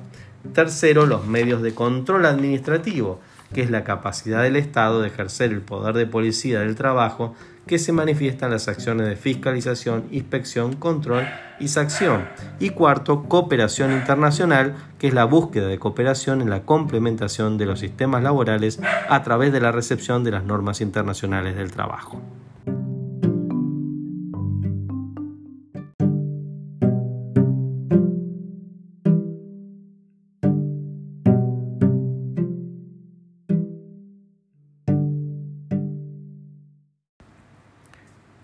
Tercero, 0.53 1.05
los 1.05 1.25
medios 1.25 1.61
de 1.61 1.73
control 1.73 2.25
administrativo, 2.25 3.19
que 3.53 3.61
es 3.61 3.71
la 3.71 3.83
capacidad 3.83 4.43
del 4.43 4.55
Estado 4.55 5.01
de 5.01 5.07
ejercer 5.07 5.51
el 5.51 5.61
poder 5.61 5.95
de 5.95 6.05
policía 6.05 6.59
del 6.59 6.75
trabajo 6.75 7.35
que 7.69 7.77
se 7.77 7.91
manifiestan 7.91 8.49
las 8.49 8.67
acciones 8.67 9.07
de 9.07 9.15
fiscalización, 9.15 10.05
inspección, 10.09 10.75
control 10.75 11.27
y 11.59 11.67
sanción. 11.67 12.27
Y 12.59 12.71
cuarto, 12.71 13.25
cooperación 13.25 13.91
internacional, 13.91 14.73
que 14.97 15.09
es 15.09 15.13
la 15.13 15.25
búsqueda 15.25 15.67
de 15.67 15.77
cooperación 15.77 16.41
en 16.41 16.49
la 16.49 16.63
complementación 16.63 17.59
de 17.59 17.67
los 17.67 17.79
sistemas 17.79 18.23
laborales 18.23 18.79
a 19.07 19.21
través 19.21 19.53
de 19.53 19.61
la 19.61 19.71
recepción 19.71 20.23
de 20.23 20.31
las 20.31 20.45
normas 20.45 20.81
internacionales 20.81 21.55
del 21.55 21.69
trabajo. 21.69 22.19